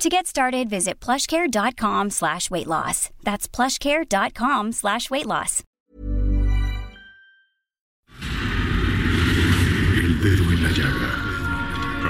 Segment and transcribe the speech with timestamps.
[0.00, 3.10] To get started, visit plushcare.com slash weight loss.
[3.22, 5.62] That's plushcare.com slash weight loss.
[10.00, 11.12] El dedo en la llaga.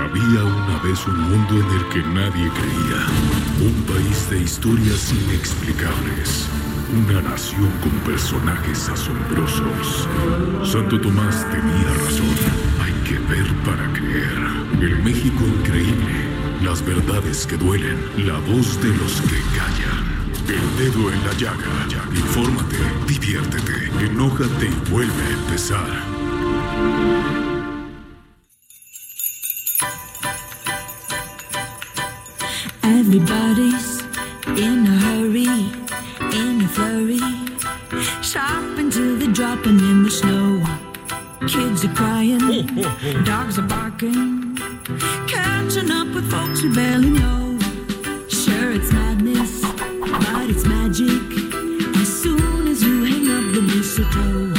[0.05, 3.07] Había una vez un mundo en el que nadie creía.
[3.61, 6.47] Un país de historias inexplicables.
[6.97, 10.07] Una nación con personajes asombrosos.
[10.63, 12.37] Santo Tomás tenía razón.
[12.85, 14.39] Hay que ver para creer.
[14.81, 16.40] El México increíble.
[16.63, 17.99] Las verdades que duelen.
[18.27, 20.21] La voz de los que callan.
[20.47, 21.87] El dedo en la llaga.
[22.15, 25.91] Infórmate, diviértete, enójate y vuelve a empezar.
[32.83, 34.03] Everybody's
[34.57, 35.49] in a hurry,
[36.33, 37.21] in a flurry.
[38.23, 40.63] Shopping till they're dropping in the snow.
[41.49, 42.67] Kids are crying,
[43.25, 44.70] dogs are barking.
[44.85, 47.59] Catching up with folks you barely know.
[48.29, 51.23] Sure, it's madness, but it's magic.
[51.97, 54.50] As soon as you hang up the mistletoe,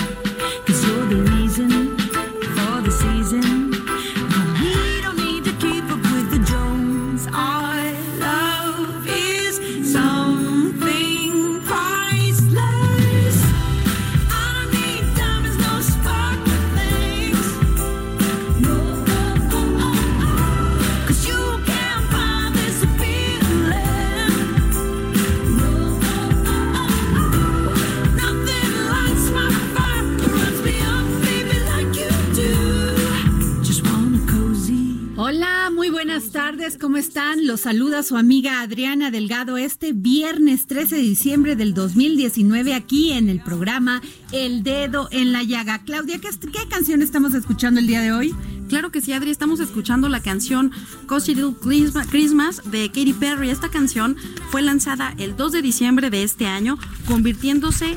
[37.62, 43.30] Los saluda su amiga Adriana Delgado este viernes 13 de diciembre del 2019 aquí en
[43.30, 44.02] el programa
[44.32, 45.84] El Dedo en la Llaga.
[45.84, 46.30] Claudia, ¿qué,
[46.68, 48.34] canción estamos escuchando el día de hoy?
[48.68, 50.72] Claro que sí, Adri, estamos escuchando la canción
[51.06, 53.52] Cozy Little Christmas- Christmas de Katy Perry.
[53.52, 54.18] Esta canción
[54.50, 57.96] fue lanzada el 2 de diciembre de este año, convirtiéndose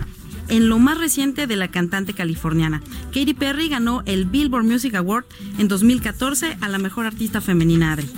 [0.48, 2.82] en lo más reciente de la cantante californiana.
[3.14, 5.25] Katy Perry ganó el Billboard Music Award
[5.58, 8.10] en 2014 a la mejor artista femenina, Adri.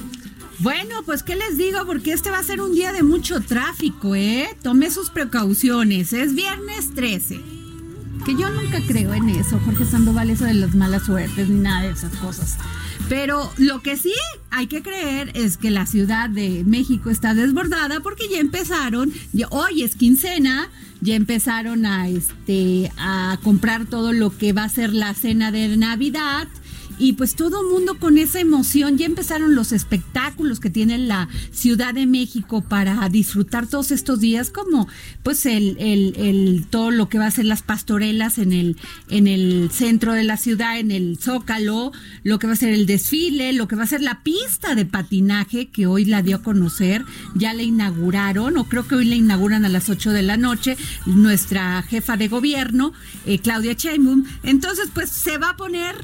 [0.58, 4.14] Bueno, pues qué les digo, porque este va a ser un día de mucho tráfico,
[4.14, 4.48] ¿eh?
[4.62, 7.40] Tome sus precauciones, es viernes 13.
[8.24, 11.82] Que yo nunca creo en eso, Jorge Sandoval, eso de las malas suertes ni nada
[11.82, 12.56] de esas cosas.
[13.08, 14.14] Pero lo que sí
[14.50, 19.12] hay que creer es que la Ciudad de México está desbordada porque ya empezaron,
[19.50, 20.70] hoy es quincena,
[21.02, 25.76] ya empezaron a este a comprar todo lo que va a ser la cena de
[25.76, 26.48] Navidad.
[26.98, 31.92] Y pues todo mundo con esa emoción, ya empezaron los espectáculos que tiene la Ciudad
[31.94, 34.88] de México para disfrutar todos estos días, como
[35.22, 38.76] pues el, el, el- todo lo que va a ser las pastorelas en el,
[39.10, 41.92] en el centro de la ciudad, en el Zócalo,
[42.22, 44.84] lo que va a ser el desfile, lo que va a ser la pista de
[44.86, 49.16] patinaje que hoy la dio a conocer, ya la inauguraron, o creo que hoy la
[49.16, 52.92] inauguran a las 8 de la noche, nuestra jefa de gobierno,
[53.26, 54.24] eh, Claudia Sheinbaum.
[54.42, 55.94] Entonces, pues se va a poner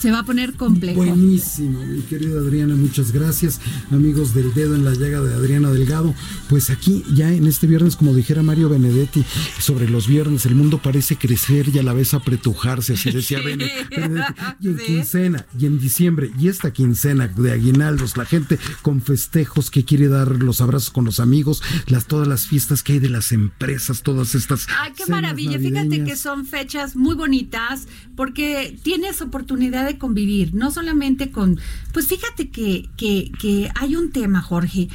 [0.00, 0.96] se va a poner complejo.
[0.96, 3.60] Buenísimo, mi querida Adriana, muchas gracias.
[3.90, 6.14] Amigos del dedo en la llaga de Adriana Delgado.
[6.48, 9.24] Pues aquí ya en este viernes, como dijera Mario Benedetti,
[9.58, 13.70] sobre los viernes el mundo parece crecer y a la vez apretujarse, así decía Bene-
[13.90, 14.32] Benedetti.
[14.60, 14.84] Y en Sí.
[14.86, 20.08] quincena, y en diciembre, y esta quincena de aguinaldos, la gente con festejos que quiere
[20.08, 24.02] dar los abrazos con los amigos, las, todas las fiestas que hay de las empresas,
[24.02, 24.66] todas estas.
[24.80, 25.58] Ay, qué maravilla.
[25.58, 31.58] Fíjate que son fechas muy bonitas porque tienes oportunidad de convivir, no solamente con...
[31.92, 34.88] Pues fíjate que, que, hay un tema, Jorge.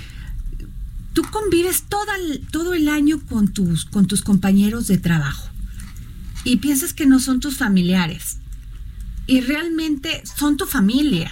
[1.14, 5.50] Tú convives toda el- todo el año con tus, con tus compañeros de trabajo
[6.44, 8.38] y piensas que no son tus familiares
[9.28, 11.32] y realmente son tu familia.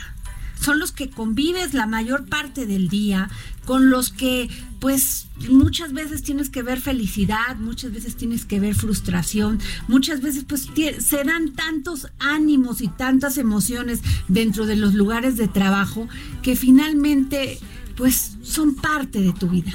[0.60, 3.30] Son los que convives la mayor parte del día,
[3.68, 4.50] con los que
[4.80, 9.60] pues muchas veces tienes que ver felicidad, muchas veces tienes que ver frustración,
[9.90, 10.70] muchas veces pues
[11.00, 14.00] se dan tantos ánimos y tantas emociones
[14.30, 16.08] dentro de los lugares de trabajo
[16.42, 17.60] que finalmente
[17.98, 19.74] pues son parte de tu vida.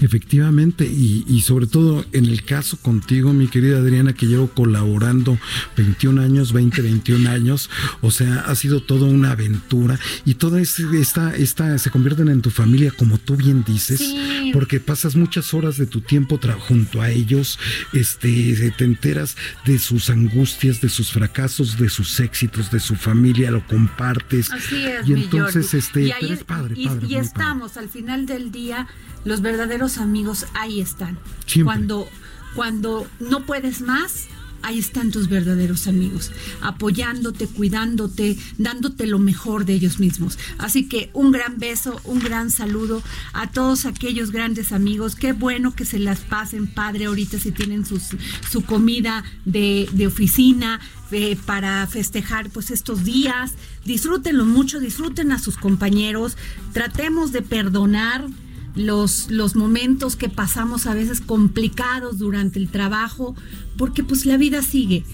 [0.00, 5.38] Efectivamente, y, sobre todo en el caso contigo, mi querida Adriana, que llevo colaborando
[5.76, 7.70] 21 años, 20, 21 años,
[8.00, 12.50] o sea, ha sido toda una aventura y toda esta, esta se convierten en tu
[12.50, 14.14] familia, como tú bien dices,
[14.52, 17.58] porque pasas muchas horas de tu tiempo junto a ellos,
[17.92, 23.50] este, te enteras de sus angustias, de sus fracasos, de sus éxitos, de su familia,
[23.50, 24.50] lo compartes.
[24.50, 28.86] Así es, y entonces, este, y, padre, y, estamos al final del día,
[29.24, 31.18] los verdaderos amigos ahí están.
[31.64, 32.08] Cuando,
[32.54, 34.28] cuando no puedes más,
[34.62, 36.30] ahí están tus verdaderos amigos,
[36.60, 40.38] apoyándote, cuidándote, dándote lo mejor de ellos mismos.
[40.58, 45.16] Así que un gran beso, un gran saludo a todos aquellos grandes amigos.
[45.16, 48.10] Qué bueno que se las pasen padre ahorita si tienen sus,
[48.50, 50.80] su comida de, de oficina.
[51.14, 53.52] Eh, para festejar pues estos días,
[53.84, 56.38] disfrútenlo mucho, disfruten a sus compañeros,
[56.72, 58.26] tratemos de perdonar,
[58.74, 63.34] los, los momentos que pasamos a veces complicados durante el trabajo,
[63.76, 65.04] porque pues la vida sigue.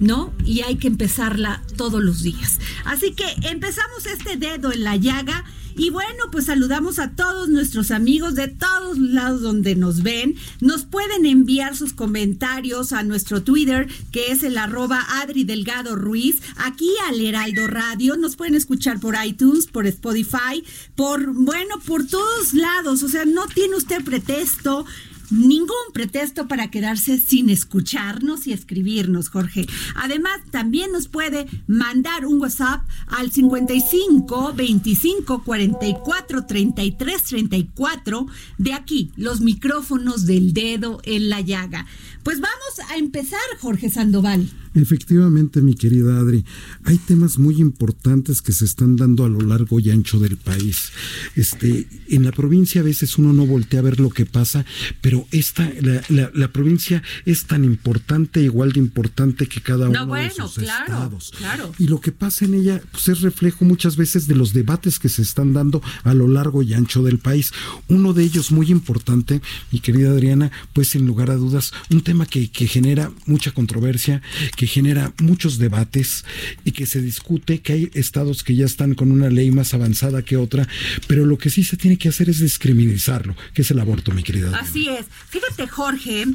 [0.00, 0.32] ¿No?
[0.44, 2.58] Y hay que empezarla todos los días.
[2.84, 5.44] Así que empezamos este dedo en la llaga
[5.78, 10.34] y bueno, pues saludamos a todos nuestros amigos de todos lados donde nos ven.
[10.60, 16.42] Nos pueden enviar sus comentarios a nuestro Twitter, que es el arroba Adri Delgado Ruiz,
[16.56, 18.16] aquí al Heraldo Radio.
[18.16, 20.64] Nos pueden escuchar por iTunes, por Spotify,
[20.96, 23.04] por, bueno, por todos lados.
[23.04, 24.84] O sea, no tiene usted pretexto
[25.30, 29.66] ningún pretexto para quedarse sin escucharnos y escribirnos, Jorge.
[29.94, 38.26] Además, también nos puede mandar un WhatsApp al 55 25 44 33 34
[38.58, 41.86] de aquí, los micrófonos del dedo en la llaga.
[42.22, 44.48] Pues vamos a empezar, Jorge Sandoval.
[44.80, 46.44] Efectivamente, mi querida Adri,
[46.84, 50.92] hay temas muy importantes que se están dando a lo largo y ancho del país.
[51.34, 54.64] Este, en la provincia a veces uno no voltea a ver lo que pasa,
[55.00, 55.70] pero esta,
[56.08, 61.32] la, provincia es tan importante, igual de importante que cada uno de sus estados.
[61.78, 65.08] Y lo que pasa en ella pues, es reflejo muchas veces de los debates que
[65.08, 67.52] se están dando a lo largo y ancho del país.
[67.88, 69.42] Uno de ellos muy importante,
[69.72, 74.22] mi querida Adriana, pues sin lugar a dudas, un tema que, que genera mucha controversia,
[74.56, 76.24] que genera muchos debates
[76.64, 80.22] y que se discute que hay estados que ya están con una ley más avanzada
[80.22, 80.68] que otra,
[81.06, 84.22] pero lo que sí se tiene que hacer es descriminalizarlo, que es el aborto, mi
[84.22, 84.56] querida.
[84.58, 85.06] Así es.
[85.28, 86.26] Fíjate, Jorge,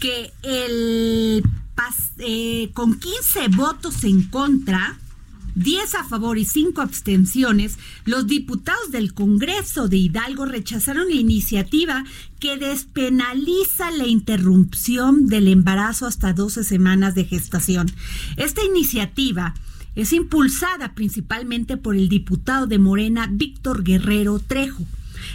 [0.00, 1.42] que el
[2.18, 4.98] eh, con 15 votos en contra,
[5.60, 12.04] 10 a favor y 5 abstenciones, los diputados del Congreso de Hidalgo rechazaron la iniciativa
[12.38, 17.90] que despenaliza la interrupción del embarazo hasta 12 semanas de gestación.
[18.36, 19.54] Esta iniciativa
[19.96, 24.86] es impulsada principalmente por el diputado de Morena, Víctor Guerrero Trejo.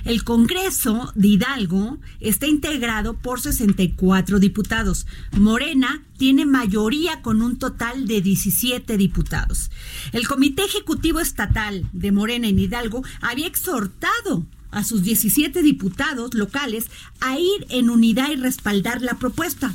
[0.03, 5.07] El Congreso de Hidalgo está integrado por 64 diputados.
[5.37, 9.71] Morena tiene mayoría con un total de 17 diputados.
[10.11, 16.87] El Comité Ejecutivo Estatal de Morena en Hidalgo había exhortado a sus 17 diputados locales
[17.21, 19.73] a ir en unidad y respaldar la propuesta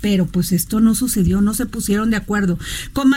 [0.00, 2.58] pero pues esto no sucedió, no se pusieron de acuerdo.
[2.92, 3.08] Con,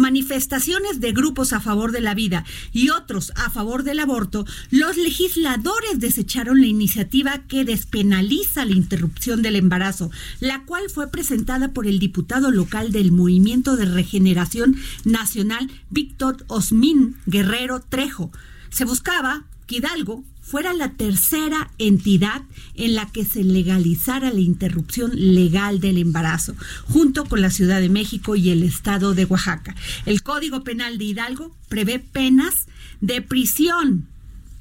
[0.00, 4.96] manifestaciones de grupos a favor de la vida y otros a favor del aborto, los
[4.96, 10.10] legisladores desecharon la iniciativa que despenaliza la interrupción del embarazo,
[10.40, 17.16] la cual fue presentada por el diputado local del Movimiento de Regeneración Nacional, Víctor Osmin
[17.26, 18.30] Guerrero Trejo.
[18.70, 22.42] Se buscaba Hidalgo fuera la tercera entidad
[22.74, 27.88] en la que se legalizara la interrupción legal del embarazo, junto con la Ciudad de
[27.88, 29.74] México y el Estado de Oaxaca.
[30.04, 32.66] El Código Penal de Hidalgo prevé penas
[33.00, 34.06] de prisión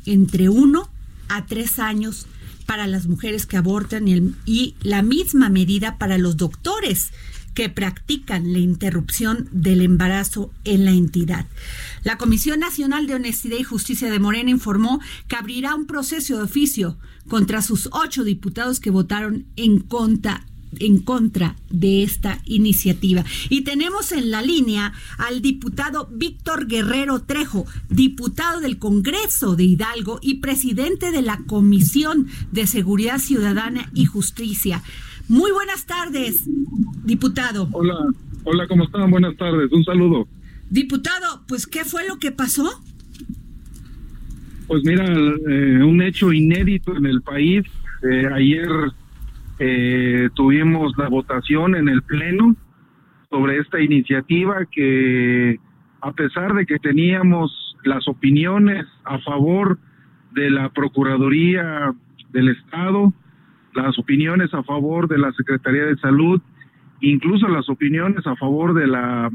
[0.05, 0.89] entre uno
[1.27, 2.27] a tres años
[2.65, 7.11] para las mujeres que abortan y, y la misma medida para los doctores
[7.53, 11.45] que practican la interrupción del embarazo en la entidad.
[12.03, 16.43] La Comisión Nacional de Honestidad y Justicia de Morena informó que abrirá un proceso de
[16.43, 20.45] oficio contra sus ocho diputados que votaron en contra
[20.79, 23.23] en contra de esta iniciativa.
[23.49, 30.19] Y tenemos en la línea al diputado Víctor Guerrero Trejo, diputado del Congreso de Hidalgo
[30.21, 34.83] y presidente de la Comisión de Seguridad Ciudadana y Justicia.
[35.29, 36.47] Muy buenas tardes,
[37.05, 37.69] diputado.
[37.71, 37.95] Hola,
[38.43, 39.09] hola, ¿cómo están?
[39.09, 40.27] Buenas tardes, un saludo.
[40.69, 42.69] Diputado, pues, ¿qué fue lo que pasó?
[44.67, 47.63] Pues mira, eh, un hecho inédito en el país.
[48.09, 48.67] Eh, ayer
[49.59, 52.55] eh, tuvimos la votación en el Pleno
[53.29, 55.57] sobre esta iniciativa que,
[56.01, 59.79] a pesar de que teníamos las opiniones a favor
[60.33, 61.93] de la Procuraduría
[62.31, 63.13] del Estado,
[63.75, 66.41] las opiniones a favor de la Secretaría de Salud,
[67.01, 69.29] incluso las opiniones a favor de la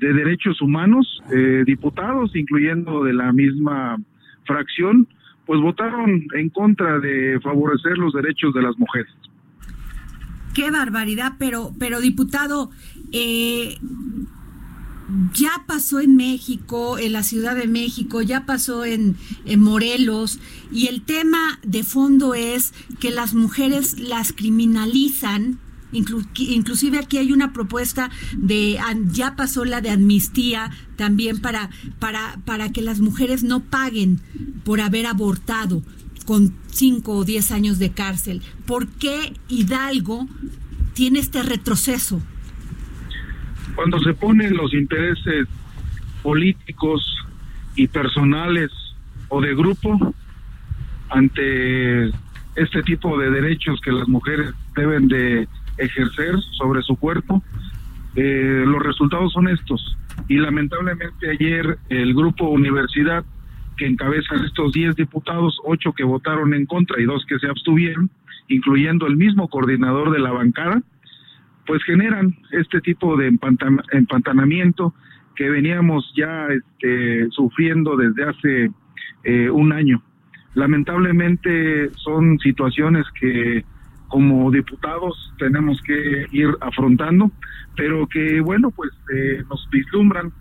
[0.00, 3.96] de derechos humanos, eh, diputados, incluyendo de la misma
[4.44, 5.06] fracción,
[5.46, 9.12] pues votaron en contra de favorecer los derechos de las mujeres.
[10.54, 12.70] Qué barbaridad, pero, pero diputado,
[13.12, 13.76] eh,
[15.34, 19.16] ya pasó en México, en la Ciudad de México, ya pasó en,
[19.58, 20.38] Morelos,
[20.72, 25.58] y el tema de fondo es que las mujeres las criminalizan.
[25.92, 28.78] inclusive aquí hay una propuesta de
[29.12, 31.70] ya pasó la de amnistía también para
[32.00, 34.20] para para que las mujeres no paguen
[34.64, 35.84] por haber abortado
[36.26, 38.42] con cinco o diez años de cárcel.
[38.66, 40.26] ¿Por qué Hidalgo
[40.94, 42.20] tiene este retroceso?
[43.74, 45.48] Cuando se ponen los intereses
[46.22, 47.24] políticos
[47.76, 48.70] y personales
[49.28, 50.14] o de grupo
[51.10, 52.10] ante
[52.56, 57.42] este tipo de derechos que las mujeres deben de ejercer sobre su cuerpo,
[58.16, 59.96] eh, los resultados son estos.
[60.28, 63.24] Y lamentablemente ayer el grupo Universidad,
[63.76, 68.08] que encabeza estos 10 diputados, 8 que votaron en contra y 2 que se abstuvieron,
[68.48, 70.80] incluyendo el mismo coordinador de la bancada,
[71.66, 74.94] pues generan este tipo de empantanamiento
[75.34, 78.70] que veníamos ya este, sufriendo desde hace
[79.24, 80.02] eh, un año.
[80.54, 83.64] Lamentablemente son situaciones que
[84.08, 87.32] como diputados tenemos que ir afrontando,
[87.76, 90.32] pero que bueno, pues eh, nos vislumbran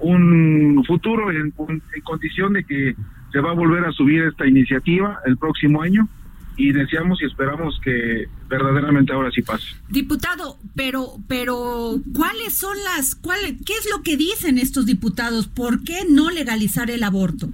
[0.00, 2.96] un futuro en, en condición de que
[3.30, 6.08] se va a volver a subir esta iniciativa el próximo año
[6.56, 9.66] y deseamos y esperamos que verdaderamente ahora sí pase.
[9.88, 15.48] Diputado, pero pero ¿cuáles son las cuáles qué es lo que dicen estos diputados?
[15.48, 17.48] ¿Por qué no legalizar el aborto?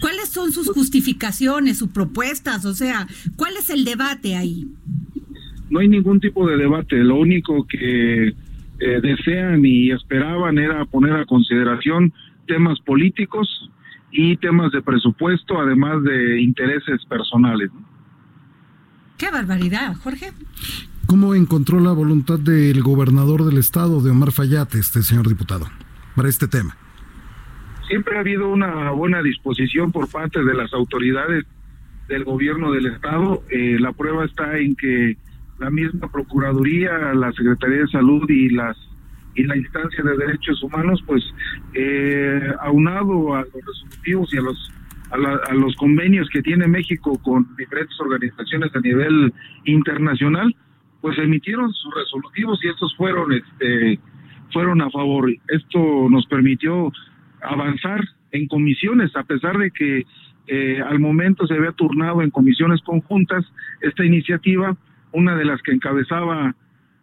[0.00, 2.64] ¿Cuáles son sus justificaciones, sus propuestas?
[2.64, 4.68] O sea, ¿cuál es el debate ahí?
[5.70, 6.96] No hay ningún tipo de debate.
[6.96, 8.34] Lo único que eh,
[9.02, 12.12] desean y esperaban era poner a consideración
[12.46, 13.68] temas políticos
[14.10, 17.70] y temas de presupuesto, además de intereses personales.
[19.16, 20.32] Qué barbaridad, Jorge.
[21.06, 25.66] ¿Cómo encontró la voluntad del gobernador del estado, de Omar Fayate, este señor diputado,
[26.14, 26.76] para este tema?
[27.88, 31.46] Siempre ha habido una buena disposición por parte de las autoridades
[32.08, 33.42] del gobierno del estado.
[33.50, 35.16] Eh, la prueba está en que
[35.58, 38.76] la misma Procuraduría, la Secretaría de Salud y las
[39.38, 41.22] y la instancia de derechos humanos, pues
[41.74, 44.72] eh, aunado a los resolutivos y a los
[45.10, 49.32] a, los convenios que tiene México con diferentes organizaciones a nivel
[49.64, 50.54] internacional,
[51.00, 53.98] pues emitieron sus resolutivos y estos fueron este
[54.52, 55.30] fueron a favor.
[55.48, 56.92] Esto nos permitió
[57.40, 58.00] avanzar
[58.32, 60.04] en comisiones, a pesar de que
[60.48, 63.44] eh, al momento se había turnado en comisiones conjuntas
[63.80, 64.76] esta iniciativa,
[65.12, 66.54] una de las que encabezaba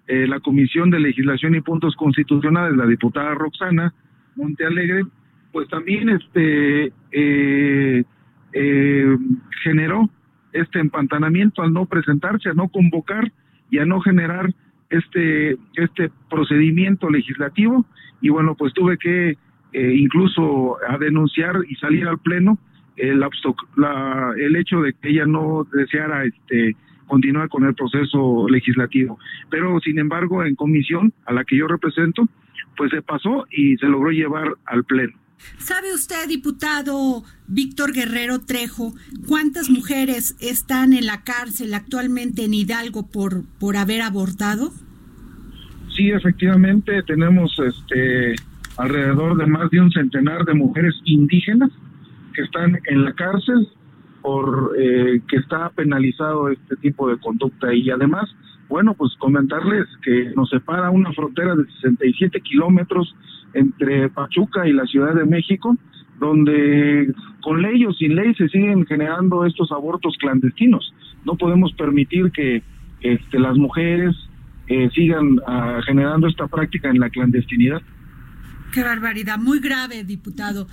[0.08, 3.94] eh, la Comisión de Legislación y Puntos Constitucionales, la diputada Roxana
[4.36, 5.04] Montealegre,
[5.52, 8.04] pues también este eh,
[8.54, 9.18] eh,
[9.64, 10.10] generó
[10.54, 13.32] este empantanamiento al no presentarse, a no convocar
[13.72, 14.54] y a no generar
[14.90, 17.86] este este procedimiento legislativo.
[18.22, 19.38] Y bueno pues tuve que
[19.74, 22.58] incluso a denunciar y salir al pleno
[22.96, 23.20] el,
[23.76, 26.76] la, el hecho de que ella no deseara este
[27.08, 29.20] continuar con el proceso legislativo.
[29.50, 32.28] Pero, sin embargo, en comisión a la que yo represento,
[32.78, 35.14] pues se pasó y se logró llevar al Pleno.
[35.58, 38.94] ¿Sabe usted, diputado Víctor Guerrero Trejo,
[39.28, 44.72] cuántas mujeres están en la cárcel actualmente en Hidalgo por, por haber abortado?
[45.96, 48.36] Sí, efectivamente, tenemos este
[48.78, 51.72] alrededor de más de un centenar de mujeres indígenas
[52.34, 53.70] que están en la cárcel
[54.26, 58.28] por eh, que está penalizado este tipo de conducta y además,
[58.68, 63.16] bueno, pues comentarles que nos separa una frontera de 67 kilómetros
[63.54, 65.78] entre Pachuca y la Ciudad de México,
[66.20, 67.14] donde
[67.44, 70.92] con ley o sin ley se siguen generando estos abortos clandestinos.
[71.24, 72.64] No podemos permitir que
[73.02, 74.16] este, las mujeres
[74.66, 77.84] eh, sigan ah, generando esta práctica en la clandestinidad.
[78.76, 80.68] Qué barbaridad, muy grave, diputado,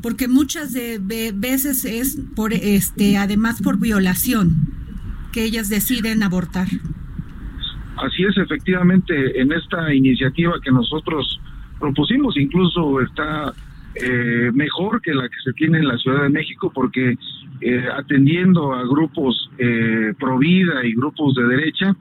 [0.00, 1.00] porque muchas de
[1.34, 4.50] veces es por este, además por violación
[5.32, 6.68] que ellas deciden abortar.
[7.96, 11.40] Así es, efectivamente, en esta iniciativa que nosotros
[11.80, 13.52] propusimos, incluso está
[13.96, 17.18] eh, mejor que la que se tiene en la Ciudad de México, porque
[17.60, 21.96] eh, atendiendo a grupos eh, pro vida y grupos de derecha,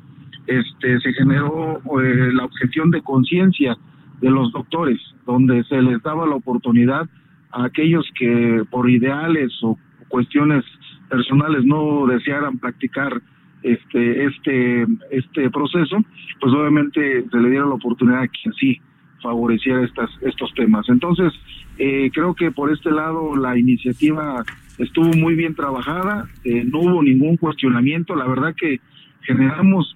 [0.46, 3.76] este, se generó eh, la objeción de conciencia
[4.22, 7.08] de los doctores, donde se les daba la oportunidad
[7.52, 10.64] a aquellos que por ideales o cuestiones
[11.10, 13.22] personales no desearan practicar
[13.64, 15.98] este este este proceso,
[16.40, 18.80] pues obviamente se le diera la oportunidad a quien sí
[19.22, 20.88] favoreciera estas estos temas.
[20.90, 21.34] Entonces,
[21.78, 24.44] eh, creo que por este lado la iniciativa
[24.78, 28.80] estuvo muy bien trabajada, eh, no hubo ningún cuestionamiento, la verdad que
[29.22, 29.96] generamos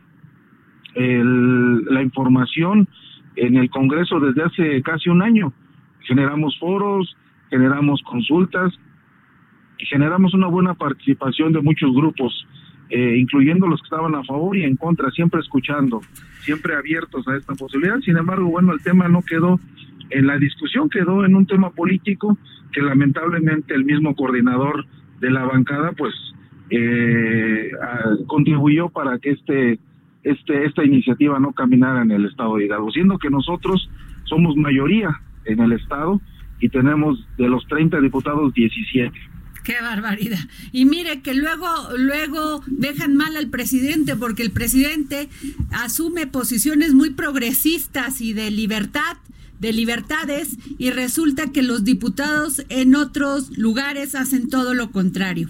[0.94, 2.86] la información
[3.36, 5.54] en el Congreso desde hace casi un año,
[6.02, 7.16] generamos foros,
[7.50, 8.74] generamos consultas
[9.78, 12.46] y generamos una buena participación de muchos grupos,
[12.90, 16.02] eh, incluyendo los que estaban a favor y en contra, siempre escuchando,
[16.42, 18.00] siempre abiertos a esta posibilidad.
[18.00, 19.60] Sin embargo, bueno, el tema no quedó
[20.10, 22.38] en la discusión, quedó en un tema político
[22.72, 24.86] que lamentablemente el mismo coordinador
[25.20, 26.14] de la bancada, pues,
[26.70, 27.72] eh,
[28.28, 29.80] contribuyó para que este,
[30.24, 33.90] este, esta iniciativa no caminara en el estado de Hidalgo, siendo que nosotros
[34.26, 35.10] somos mayoría
[35.46, 36.22] en el estado
[36.60, 39.12] y tenemos de los 30 diputados 17.
[39.64, 40.40] Qué barbaridad.
[40.72, 45.30] Y mire que luego, luego dejan mal al presidente porque el presidente
[45.72, 49.18] asume posiciones muy progresistas y de libertad,
[49.60, 55.50] de libertades, y resulta que los diputados en otros lugares hacen todo lo contrario.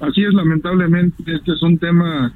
[0.00, 2.34] Así es, lamentablemente, este es un tema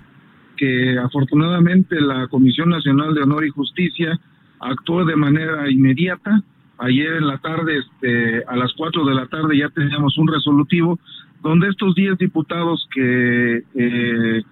[0.60, 4.20] que afortunadamente la Comisión Nacional de Honor y Justicia
[4.60, 6.44] actuó de manera inmediata
[6.80, 10.98] Ayer en la tarde, este, a las 4 de la tarde, ya teníamos un resolutivo
[11.42, 14.42] donde estos 10 diputados que eh,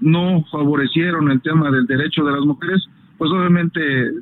[0.00, 2.84] no favorecieron el tema del derecho de las mujeres,
[3.16, 4.12] pues obviamente eh,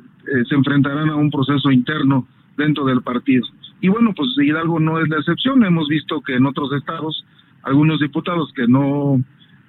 [0.47, 3.47] se enfrentarán a un proceso interno dentro del partido.
[3.81, 5.65] Y bueno, pues Hidalgo no es la excepción.
[5.65, 7.25] Hemos visto que en otros estados
[7.63, 9.19] algunos diputados que no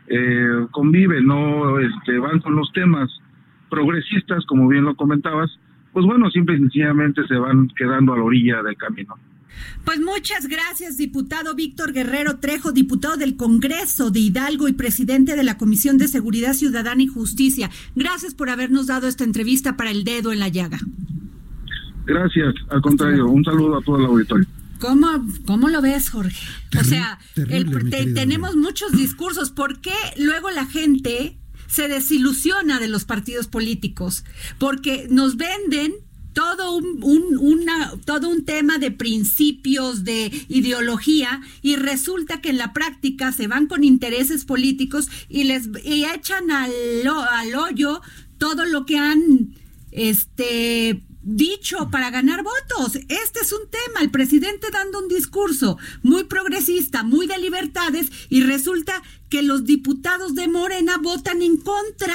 [0.08, 3.10] eh, conviven, no este, van con los temas
[3.68, 5.50] progresistas, como bien lo comentabas,
[5.92, 9.16] pues bueno, simple y sencillamente se van quedando a la orilla del camino.
[9.84, 15.44] Pues muchas gracias, diputado Víctor Guerrero Trejo, diputado del Congreso de Hidalgo y presidente de
[15.44, 17.70] la Comisión de Seguridad Ciudadana y Justicia.
[17.94, 20.78] Gracias por habernos dado esta entrevista para el dedo en la llaga.
[22.04, 24.46] Gracias, al contrario, un saludo a todo el auditorio.
[24.78, 26.36] ¿Cómo, cómo lo ves, Jorge?
[26.78, 29.50] o sea, tenemos muchos discursos.
[29.50, 34.24] ¿Por qué luego la gente se desilusiona de los partidos políticos
[34.58, 35.94] porque nos venden
[36.32, 42.74] todo un, una, todo un tema de principios, de ideología, y resulta que en la
[42.74, 46.70] práctica se van con intereses políticos y les y echan al,
[47.30, 48.02] al hoyo
[48.36, 49.54] todo lo que han
[49.92, 52.94] este dicho para ganar votos.
[53.08, 58.42] Este es un tema, el presidente dando un discurso muy progresista, muy de libertades, y
[58.42, 62.14] resulta que los diputados de Morena votan en contra.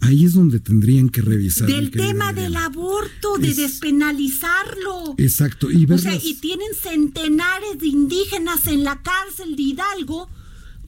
[0.00, 1.68] Ahí es donde tendrían que revisar.
[1.68, 5.14] Del tema del aborto, de despenalizarlo.
[5.16, 5.70] Exacto.
[5.70, 10.28] Y, o sea, y tienen centenares de indígenas en la cárcel de Hidalgo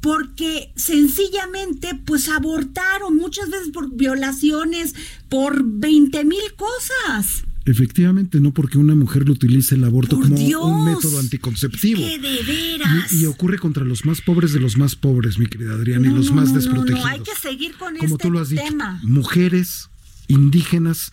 [0.04, 4.94] porque sencillamente pues abortaron muchas veces por violaciones,
[5.30, 7.44] por 20 mil cosas.
[7.64, 12.02] Efectivamente, no porque una mujer lo utilice el aborto como un método anticonceptivo.
[12.02, 13.14] de veras.
[13.14, 16.30] Y, ocurre contra los más pobres de los más pobres, mi querida Adriana, y los
[16.30, 17.00] más desprotegidos.
[17.00, 18.62] No, hay que seguir con como este tú lo has dicho,
[19.04, 19.88] Mujeres,
[20.28, 21.12] indígenas,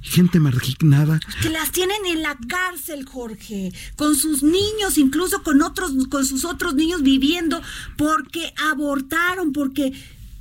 [0.00, 1.20] gente marginada.
[1.40, 6.44] Que las tienen en la cárcel, Jorge, con sus niños, incluso con otros, con sus
[6.44, 7.60] otros niños viviendo,
[7.96, 9.92] porque abortaron, porque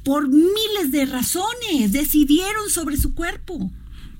[0.03, 3.71] por miles de razones decidieron sobre su cuerpo.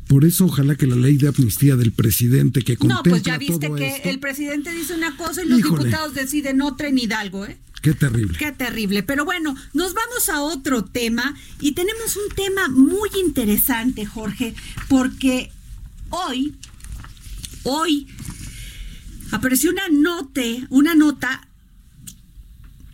[0.08, 3.38] Por eso ojalá que la ley de amnistía del presidente que contempla No, pues ya
[3.38, 7.58] viste que el presidente dice una cosa y los diputados deciden otra en Hidalgo, ¿eh?
[7.82, 8.38] Qué terrible.
[8.38, 9.04] Qué terrible.
[9.04, 14.54] Pero bueno, nos vamos a otro tema y tenemos un tema muy interesante, Jorge,
[14.88, 15.52] porque
[16.10, 16.56] hoy,
[17.63, 18.08] hoy
[19.32, 21.48] apareció una note, una nota,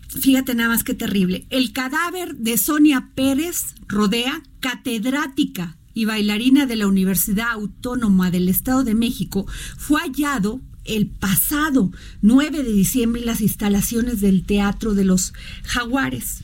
[0.08, 6.78] fíjate nada más qué terrible, el cadáver de Sonia Pérez Rodea, catedrática y bailarina de
[6.78, 9.48] la Universidad Autónoma del Estado de México,
[9.78, 16.44] fue hallado el pasado 9 de diciembre en las instalaciones del Teatro de los Jaguares.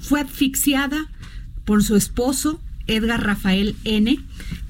[0.00, 1.10] Fue asfixiada
[1.64, 4.18] por su esposo, Edgar Rafael N.,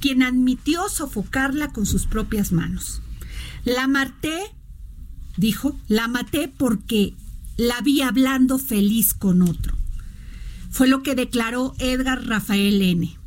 [0.01, 3.01] quien admitió sofocarla con sus propias manos.
[3.65, 4.41] La maté,
[5.37, 7.15] dijo, la maté porque
[7.57, 9.77] la vi hablando feliz con otro.
[10.71, 13.18] Fue lo que declaró Edgar Rafael N.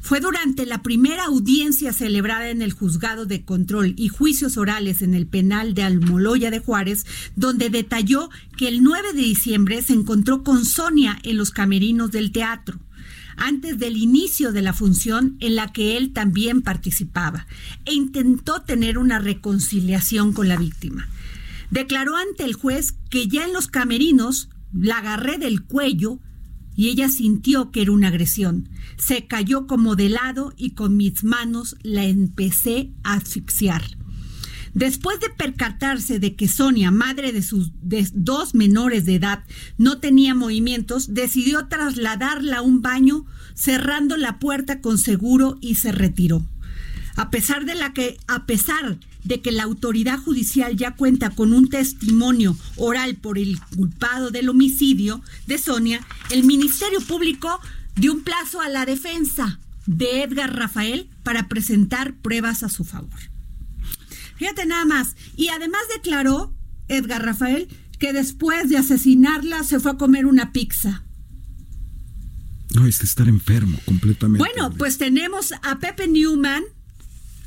[0.00, 5.14] Fue durante la primera audiencia celebrada en el juzgado de control y juicios orales en
[5.14, 7.04] el penal de Almoloya de Juárez,
[7.36, 12.32] donde detalló que el 9 de diciembre se encontró con Sonia en los camerinos del
[12.32, 12.80] teatro
[13.36, 17.46] antes del inicio de la función en la que él también participaba
[17.86, 21.08] e intentó tener una reconciliación con la víctima.
[21.70, 26.18] declaró ante el juez que ya en los camerinos la agarré del cuello
[26.80, 28.70] y ella sintió que era una agresión.
[28.96, 33.82] Se cayó como de lado y con mis manos la empecé a asfixiar.
[34.72, 37.72] Después de percatarse de que Sonia, madre de sus
[38.14, 39.44] dos menores de edad,
[39.76, 45.92] no tenía movimientos, decidió trasladarla a un baño, cerrando la puerta con seguro y se
[45.92, 46.46] retiró.
[47.14, 51.52] A pesar de la que, a pesar de que la autoridad judicial ya cuenta con
[51.52, 57.60] un testimonio oral por el culpado del homicidio de Sonia, el Ministerio Público
[57.96, 63.18] dio un plazo a la defensa de Edgar Rafael para presentar pruebas a su favor.
[64.36, 65.16] Fíjate nada más.
[65.36, 66.54] Y además declaró
[66.88, 71.04] Edgar Rafael que después de asesinarla se fue a comer una pizza.
[72.74, 74.38] No, es estar enfermo completamente.
[74.38, 76.62] Bueno, pues tenemos a Pepe Newman,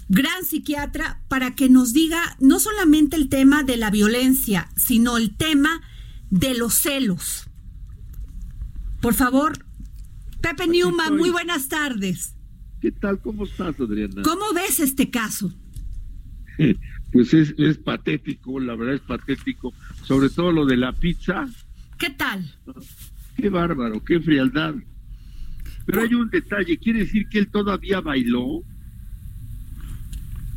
[0.10, 5.36] gran psiquiatra, para que nos diga no solamente el tema de la violencia, sino el
[5.36, 5.82] tema
[6.30, 7.50] de los celos.
[9.02, 9.54] Por favor,
[10.42, 12.36] Pepe Newman, muy buenas tardes.
[12.82, 13.20] ¿Qué tal?
[13.20, 14.22] ¿Cómo estás, Adriana?
[14.24, 15.54] ¿Cómo ves este caso?
[17.14, 19.72] Pues es, es patético, la verdad es patético.
[20.02, 21.48] Sobre todo lo de la pizza.
[22.00, 22.52] ¿Qué tal?
[23.38, 24.74] Qué bárbaro, qué frialdad.
[25.86, 28.64] Pero hay un detalle, ¿quiere decir que él todavía bailó?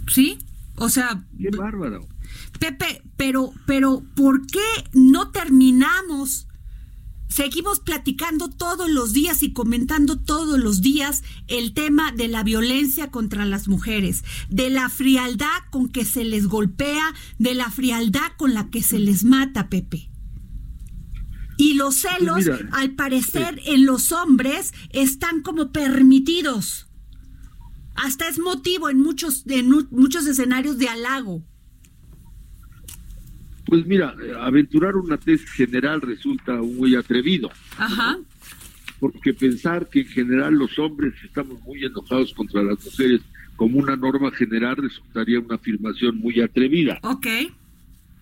[0.09, 0.39] Sí,
[0.77, 1.25] o sea...
[1.39, 2.07] Qué bárbaro.
[2.59, 4.61] Pepe, pero, pero, ¿por qué
[4.93, 6.47] no terminamos?
[7.29, 13.11] Seguimos platicando todos los días y comentando todos los días el tema de la violencia
[13.11, 18.55] contra las mujeres, de la frialdad con que se les golpea, de la frialdad con
[18.55, 20.09] la que se les mata, Pepe.
[21.59, 26.86] Y los Pues celos, al parecer, en los hombres están como permitidos.
[27.97, 31.43] Hasta es motivo en muchos, en muchos escenarios de halago.
[33.65, 37.51] Pues mira, aventurar una tesis general resulta muy atrevido.
[37.77, 38.19] Ajá.
[39.01, 43.23] Porque pensar que en general los hombres estamos muy enojados contra las mujeres
[43.57, 46.99] como una norma general resultaría una afirmación muy atrevida.
[47.03, 47.27] Ok.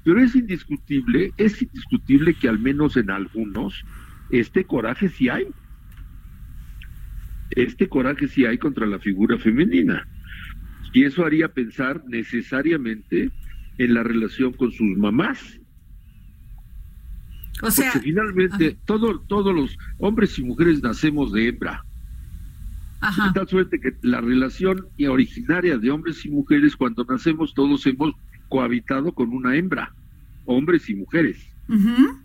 [0.05, 3.85] Pero es indiscutible, es indiscutible que al menos en algunos
[4.31, 5.47] este coraje sí hay.
[7.50, 10.07] Este coraje sí hay contra la figura femenina.
[10.92, 13.30] Y eso haría pensar necesariamente
[13.78, 15.61] en la relación con sus mamás.
[17.62, 21.85] O sea, Porque finalmente todo, todos los hombres y mujeres nacemos de hembra.
[23.00, 23.28] ajá.
[23.28, 28.12] De tal suerte que la relación originaria de hombres y mujeres, cuando nacemos todos hemos
[28.48, 29.92] cohabitado con una hembra,
[30.44, 31.48] hombres y mujeres.
[31.68, 32.18] Ujú.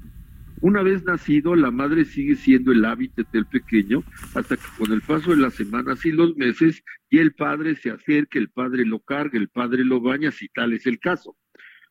[0.61, 4.03] Una vez nacido, la madre sigue siendo el hábitat del pequeño
[4.35, 7.91] hasta que con el paso de las semanas y los meses, y el padre se
[7.91, 11.37] acerca, el padre lo carga, el padre lo baña, si tal es el caso.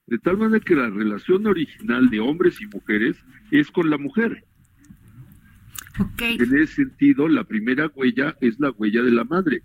[0.07, 3.16] De tal manera que la relación original de hombres y mujeres
[3.50, 4.44] es con la mujer.
[6.20, 9.62] En ese sentido, la primera huella es la huella de la madre.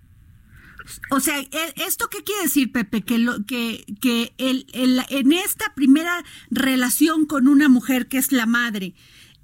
[1.11, 1.49] O sea, e-
[1.87, 3.01] ¿esto qué quiere decir, Pepe?
[3.03, 8.31] Que, lo, que, que el, el- en esta primera relación con una mujer que es
[8.31, 8.93] la madre,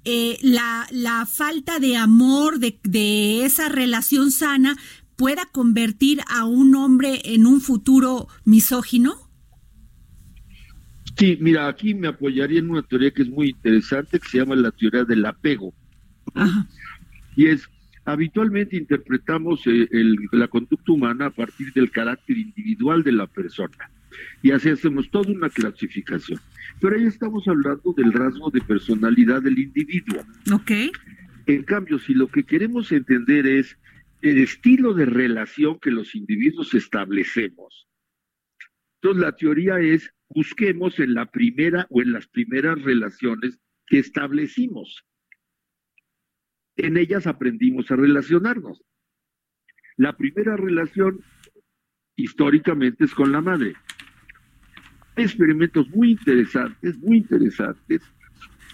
[0.04, 4.76] eh, la, la falta de amor de, de esa relación sana
[5.16, 9.14] pueda convertir a un hombre en un futuro misógino?
[11.18, 14.56] Sí, mira, aquí me apoyaría en una teoría que es muy interesante, que se llama
[14.56, 15.74] la teoría del apego.
[16.34, 16.66] Ajá.
[17.36, 17.68] Y es,
[18.12, 23.90] habitualmente interpretamos eh, el- la conducta humana a partir del carácter individual de la persona.
[24.42, 26.40] Y así hacemos toda una clasificación.
[26.80, 30.22] Pero ahí estamos hablando del rasgo de personalidad del individuo.
[30.52, 30.70] Ok.
[31.46, 33.76] En cambio, si lo que queremos entender es
[34.22, 37.86] el estilo de relación que los individuos establecemos,
[39.02, 45.04] entonces la teoría es busquemos en la primera o en las primeras relaciones que establecimos.
[46.82, 48.82] En ellas aprendimos a relacionarnos.
[49.96, 51.20] La primera relación
[52.16, 53.74] históricamente es con la madre.
[55.16, 58.02] Hay experimentos muy interesantes, muy interesantes,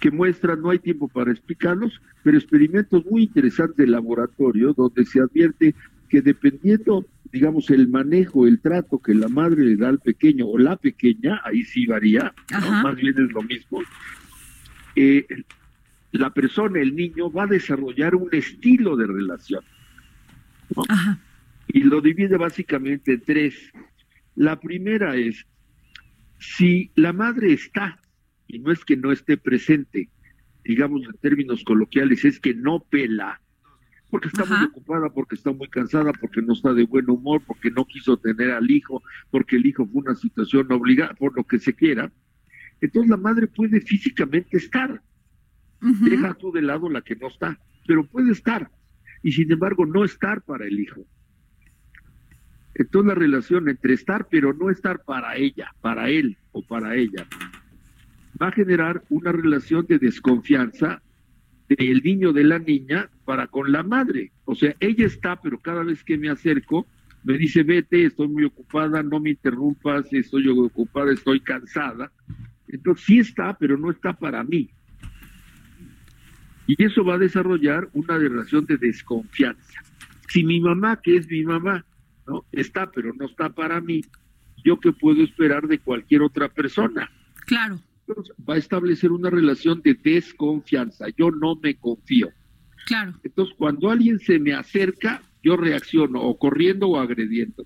[0.01, 5.21] que muestran, no hay tiempo para explicarlos, pero experimentos muy interesantes de laboratorio donde se
[5.21, 5.75] advierte
[6.09, 10.59] que dependiendo, digamos, el manejo, el trato que la madre le da al pequeño o
[10.59, 12.83] la pequeña, ahí sí varía, ¿no?
[12.83, 13.83] Más bien es lo mismo,
[14.95, 15.27] eh,
[16.19, 19.65] la persona, el niño, va a desarrollar un estilo de relación.
[20.75, 20.83] ¿no?
[20.89, 21.19] Ajá.
[21.69, 23.73] y lo divide básicamente en tres.
[24.35, 25.47] La primera es,
[26.39, 28.01] si la madre está,
[28.49, 30.09] y no es que no esté presente,
[30.65, 33.41] digamos en términos coloquiales, es que no pela,
[34.11, 37.71] porque está muy ocupada, porque está muy cansada, porque no está de buen humor, porque
[37.71, 41.59] no quiso tener al hijo, porque el hijo fue una situación obligada, por lo que
[41.59, 42.11] se quiera.
[42.81, 45.03] Entonces la madre puede físicamente estar.
[45.81, 48.71] Deja tú de lado la que no está, pero puede estar.
[49.23, 51.07] Y sin embargo no estar para el hijo.
[52.75, 57.27] Entonces la relación entre estar pero no estar para ella, para él o para ella,
[58.41, 61.03] va a generar una relación de desconfianza
[61.69, 64.33] del niño de la niña para con la madre.
[64.45, 66.87] O sea, ella está, pero cada vez que me acerco,
[67.25, 72.13] me dice, vete, estoy muy ocupada, no me interrumpas, estoy ocupada, estoy cansada.
[72.69, 74.71] Entonces sí está, pero no está para mí.
[76.67, 79.81] Y eso va a desarrollar una relación de desconfianza.
[80.29, 81.85] Si mi mamá, que es mi mamá,
[82.27, 82.45] ¿no?
[82.53, 84.03] Está, pero no está para mí,
[84.65, 87.11] yo qué puedo esperar de cualquier otra persona.
[87.47, 87.79] Claro.
[88.07, 91.07] Entonces, va a establecer una relación de desconfianza.
[91.17, 92.31] Yo no me confío.
[92.87, 93.15] Claro.
[93.23, 97.65] Entonces, cuando alguien se me acerca, yo reacciono o corriendo o agrediendo.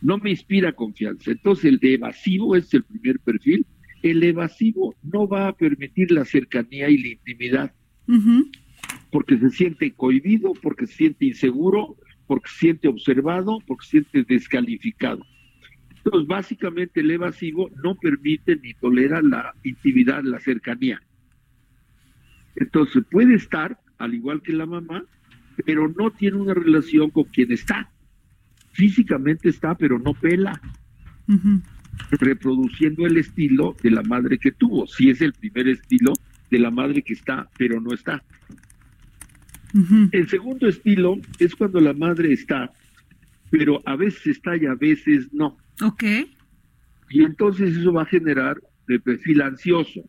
[0.00, 1.30] No me inspira confianza.
[1.30, 3.66] Entonces, el de evasivo es el primer perfil.
[4.02, 7.74] El evasivo no va a permitir la cercanía y la intimidad.
[9.10, 14.24] Porque se siente cohibido, porque se siente inseguro, porque se siente observado, porque se siente
[14.24, 15.24] descalificado.
[15.96, 21.02] Entonces, básicamente el evasivo no permite ni tolera la intimidad, la cercanía.
[22.56, 25.04] Entonces, puede estar, al igual que la mamá,
[25.64, 27.90] pero no tiene una relación con quien está.
[28.72, 30.60] Físicamente está, pero no pela.
[32.10, 34.86] Reproduciendo el estilo de la madre que tuvo.
[34.86, 36.12] Si es el primer estilo
[36.50, 38.22] de la madre que está, pero no está.
[40.12, 42.72] El segundo estilo es cuando la madre está,
[43.50, 45.58] pero a veces está y a veces no.
[45.82, 46.04] Ok.
[47.10, 50.00] Y entonces eso va a generar de perfil ansioso.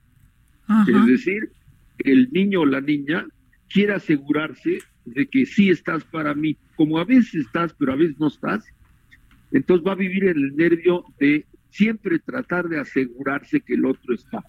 [0.88, 1.52] Es decir,
[2.00, 3.26] el niño o la niña
[3.70, 6.58] quiere asegurarse de que sí estás para mí.
[6.76, 8.66] Como a veces estás, pero a veces no estás,
[9.52, 14.14] entonces va a vivir en el nervio de siempre tratar de asegurarse que el otro
[14.14, 14.44] está.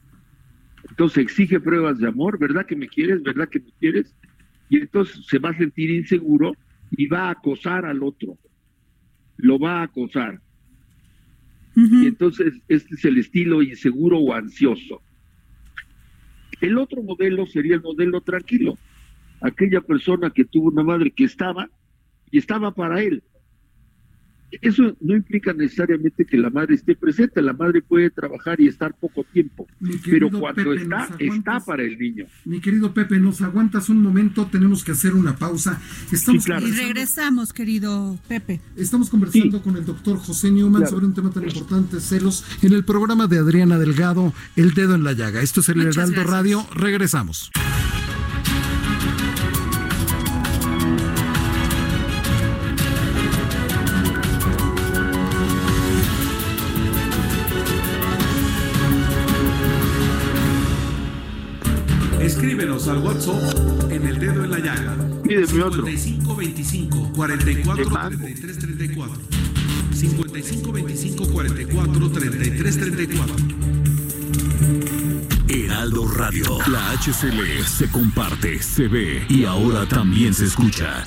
[0.88, 3.22] Entonces exige pruebas de amor, ¿verdad que me quieres?
[3.22, 4.14] ¿Verdad que me quieres?
[4.70, 6.54] y entonces se va a sentir inseguro
[6.92, 8.38] y va a acosar al otro,
[9.36, 10.40] lo va a acosar.
[11.76, 15.02] Y entonces este es el estilo inseguro o ansioso.
[16.60, 18.78] El otro modelo sería el modelo tranquilo,
[19.40, 21.68] aquella persona que tuvo una madre que estaba
[22.30, 23.24] y estaba para él,
[24.50, 28.94] eso no implica necesariamente que la madre esté presente, la madre puede trabajar y estar
[28.94, 29.66] poco tiempo,
[30.04, 32.26] pero cuando está, está para el niño.
[32.44, 35.80] Mi querido Pepe, nos aguantas un momento, tenemos que hacer una pausa.
[36.10, 38.60] Estamos Y regresamos, querido Pepe.
[38.76, 42.84] Estamos conversando con el doctor José Newman sobre un tema tan importante, celos, en el
[42.84, 45.42] programa de Adriana Delgado, El Dedo en la Llaga.
[45.42, 47.50] Esto es el Heraldo Radio, regresamos.
[62.90, 64.96] Al WhatsApp en el dedo en la llaga.
[65.22, 65.86] Pídeme otro.
[65.86, 69.16] 5525 44 33 34.
[69.92, 73.34] 5525 44 33 34.
[75.48, 76.58] Heraldo Radio.
[76.68, 81.06] La HCL se comparte, se ve y ahora también se escucha.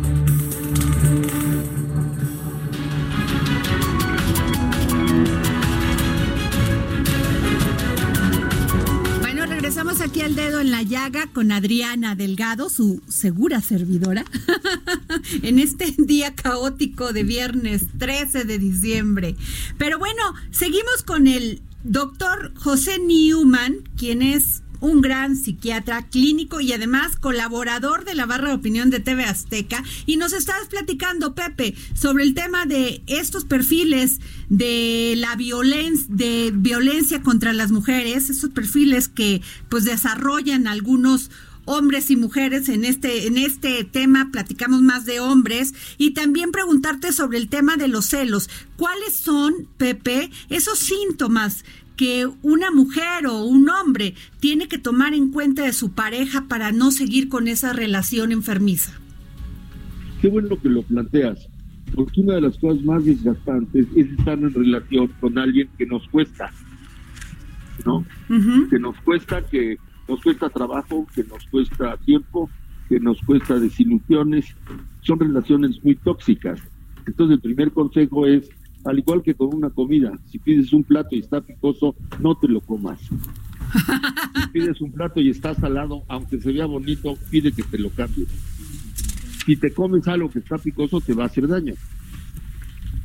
[10.01, 14.25] aquí al dedo en la llaga con Adriana Delgado, su segura servidora,
[15.43, 19.35] en este día caótico de viernes 13 de diciembre.
[19.77, 26.73] Pero bueno, seguimos con el doctor José Newman, quien es un gran psiquiatra clínico y
[26.73, 29.83] además colaborador de la barra de opinión de TV Azteca.
[30.05, 36.51] Y nos estabas platicando, Pepe, sobre el tema de estos perfiles de la violencia, de
[36.53, 41.29] violencia contra las mujeres, esos perfiles que pues desarrollan algunos
[41.65, 47.13] hombres y mujeres en este en este tema platicamos más de hombres y también preguntarte
[47.13, 51.63] sobre el tema de los celos cuáles son Pepe esos síntomas
[52.01, 56.71] que una mujer o un hombre tiene que tomar en cuenta de su pareja para
[56.71, 58.91] no seguir con esa relación enfermiza.
[60.19, 61.47] Qué bueno que lo planteas.
[61.93, 66.07] Porque una de las cosas más desgastantes es estar en relación con alguien que nos
[66.07, 66.51] cuesta,
[67.85, 68.03] ¿no?
[68.71, 69.77] Que nos cuesta, que
[70.09, 72.49] nos cuesta trabajo, que nos cuesta tiempo,
[72.89, 74.55] que nos cuesta desilusiones.
[75.01, 76.59] Son relaciones muy tóxicas.
[77.05, 78.49] Entonces el primer consejo es,
[78.85, 82.47] al igual que con una comida, si pides un plato y está picoso, no te
[82.47, 82.99] lo comas.
[83.01, 87.89] si pides un plato y está salado, aunque se vea bonito, pide que te lo
[87.89, 88.27] cambies.
[89.45, 91.73] Si te comes algo que está picoso, te va a hacer daño.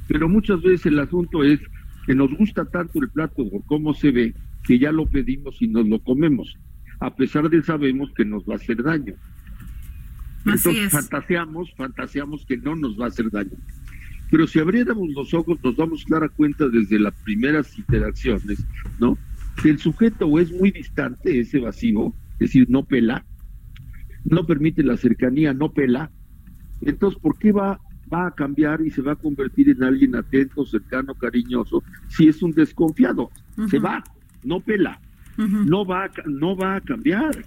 [0.08, 1.60] Pero muchas veces el asunto es
[2.06, 4.34] que nos gusta tanto el plato por cómo se ve,
[4.64, 6.56] que ya lo pedimos y nos lo comemos,
[7.00, 9.14] a pesar de sabemos que nos va a hacer daño.
[10.44, 13.56] Entonces fantaseamos, fantaseamos que no nos va a hacer daño.
[14.30, 18.64] Pero si abriéramos los ojos, nos damos clara cuenta desde las primeras interacciones,
[18.98, 19.16] ¿no?
[19.62, 23.24] Que el sujeto o es muy distante, es evasivo, es decir, no pela,
[24.24, 26.10] no permite la cercanía, no pela.
[26.82, 27.80] Entonces, ¿por qué va,
[28.12, 32.42] va a cambiar y se va a convertir en alguien atento, cercano, cariñoso, si es
[32.42, 33.30] un desconfiado?
[33.70, 34.02] Se va,
[34.44, 35.00] no pela,
[35.36, 37.44] no, va no va a cambiar.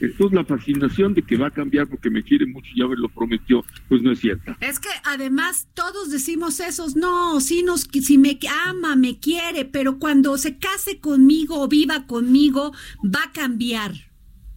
[0.00, 2.96] Entonces la fascinación de que va a cambiar porque me quiere mucho y ya me
[2.96, 4.56] lo prometió, pues no es cierta.
[4.60, 9.98] Es que además todos decimos esos, no, si, nos, si me ama, me quiere, pero
[9.98, 12.72] cuando se case conmigo o viva conmigo,
[13.04, 13.92] va a cambiar.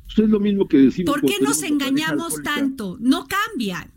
[0.06, 1.14] Pues es lo mismo que decimos.
[1.14, 2.98] ¿Por qué nos engañamos tanto?
[3.00, 3.92] No cambian.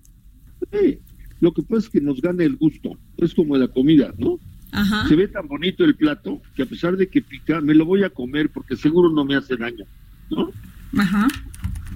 [0.72, 0.98] Sí,
[1.40, 2.98] lo que pasa es que nos gana el gusto.
[3.18, 4.38] Es como la comida, ¿no?
[4.72, 5.06] Ajá.
[5.09, 8.02] Se ve tan bonito el plato que a pesar de que pica, me lo voy
[8.02, 9.85] a comer porque seguro no me hace daño,
[10.30, 10.50] ¿no?
[10.96, 11.29] Ajá.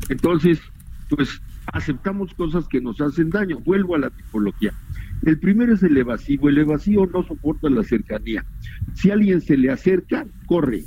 [0.09, 0.61] Entonces,
[1.09, 3.61] pues aceptamos cosas que nos hacen daño.
[3.61, 4.73] Vuelvo a la tipología.
[5.25, 6.49] El primero es el evasivo.
[6.49, 8.45] El evasivo no soporta la cercanía.
[8.95, 10.85] Si alguien se le acerca, corre.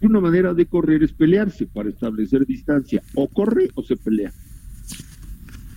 [0.00, 3.02] Y una manera de correr es pelearse para establecer distancia.
[3.14, 4.32] O corre o se pelea.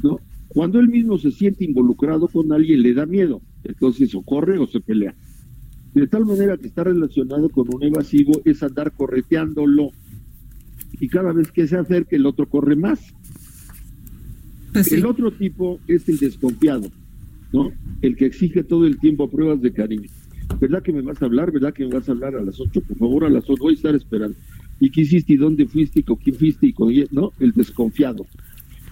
[0.04, 0.20] ¿No?
[0.50, 3.42] Cuando él mismo se siente involucrado con alguien, le da miedo.
[3.64, 5.14] Entonces, o corre o se pelea.
[5.94, 9.92] De tal manera que está relacionado con un evasivo es andar correteándolo
[11.00, 13.00] y cada vez que se acerca el otro corre más.
[14.74, 16.92] Pues el otro tipo es el desconfiado,
[17.52, 17.72] ¿no?
[18.02, 20.10] El que exige todo el tiempo pruebas de cariño.
[20.60, 21.52] ¿Verdad que me vas a hablar?
[21.52, 22.82] ¿Verdad que me vas a hablar a las 8?
[22.82, 24.38] Por favor, a las 8 voy a estar esperando.
[24.80, 25.34] ¿Y qué hiciste?
[25.34, 26.00] ¿Y dónde fuiste?
[26.00, 26.68] ¿Y con quién fuiste?
[26.68, 28.26] ¿Y con No, el desconfiado.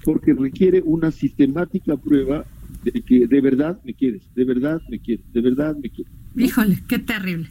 [0.03, 2.45] Porque requiere una sistemática prueba
[2.83, 6.13] de que de verdad me quieres, de verdad me quieres, de verdad me quieres.
[6.35, 7.49] Híjole, qué terrible.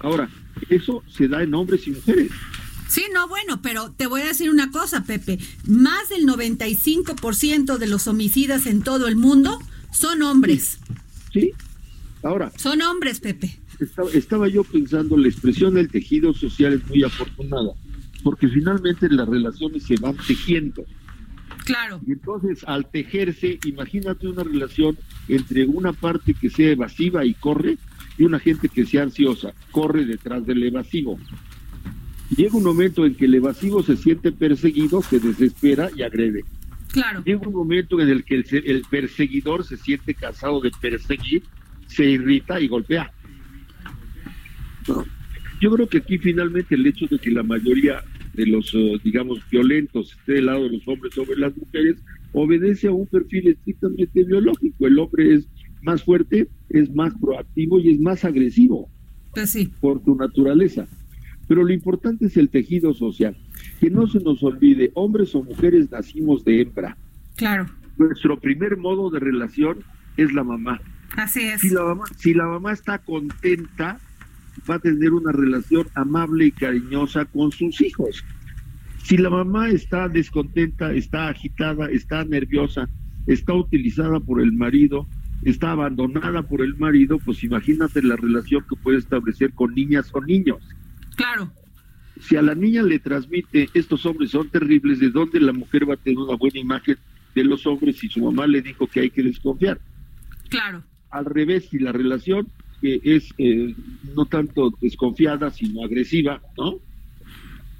[0.00, 0.28] Ahora,
[0.68, 2.30] eso se da en hombres y mujeres.
[2.90, 5.38] Sí, no, bueno, pero te voy a decir una cosa, Pepe.
[5.64, 9.60] Más del 95% de los homicidas en todo el mundo
[9.92, 10.80] son hombres.
[11.32, 11.52] Sí.
[12.24, 12.50] Ahora.
[12.56, 13.60] Son hombres, Pepe.
[14.12, 17.74] Estaba, yo pensando, la expresión del tejido social es muy afortunada,
[18.24, 20.84] porque finalmente las relaciones se van tejiendo.
[21.64, 22.00] Claro.
[22.04, 24.98] Y entonces, al tejerse, imagínate una relación
[25.28, 27.78] entre una parte que sea evasiva y corre
[28.18, 31.20] y una gente que sea ansiosa, corre detrás del evasivo.
[32.36, 36.44] Llega un momento en que el evasivo se siente perseguido, se desespera y agrede.
[36.92, 37.22] Claro.
[37.24, 41.42] Llega un momento en el que el, perseguidor se siente cansado de perseguir,
[41.86, 43.12] se irrita y golpea.
[45.60, 48.02] Yo creo que aquí finalmente el hecho de que la mayoría
[48.34, 51.96] de los, eh, digamos, violentos esté del lado de los hombres sobre las mujeres,
[52.32, 54.86] obedece a un perfil estrictamente biológico.
[54.86, 55.48] El hombre es
[55.82, 58.88] más fuerte, es más proactivo y es más agresivo.
[59.34, 59.70] Pues sí.
[59.80, 60.86] Por su naturaleza.
[61.50, 63.36] Pero lo importante es el tejido social.
[63.80, 66.96] Que no se nos olvide, hombres o mujeres nacimos de hembra.
[67.34, 67.66] Claro.
[67.98, 69.80] Nuestro primer modo de relación
[70.16, 70.80] es la mamá.
[71.16, 71.60] Así es.
[71.60, 73.98] Si la mamá, si la mamá está contenta,
[74.70, 78.24] va a tener una relación amable y cariñosa con sus hijos.
[79.02, 82.88] Si la mamá está descontenta, está agitada, está nerviosa,
[83.26, 85.08] está utilizada por el marido,
[85.42, 90.20] está abandonada por el marido, pues imagínate la relación que puede establecer con niñas o
[90.20, 90.62] niños.
[91.20, 91.52] Claro.
[92.22, 95.94] Si a la niña le transmite estos hombres son terribles, ¿de dónde la mujer va
[95.94, 96.96] a tener una buena imagen
[97.34, 99.78] de los hombres si su mamá le dijo que hay que desconfiar?
[100.48, 100.82] Claro.
[101.10, 102.48] Al revés, si la relación
[102.80, 103.74] eh, es eh,
[104.16, 106.78] no tanto desconfiada, sino agresiva, ¿no?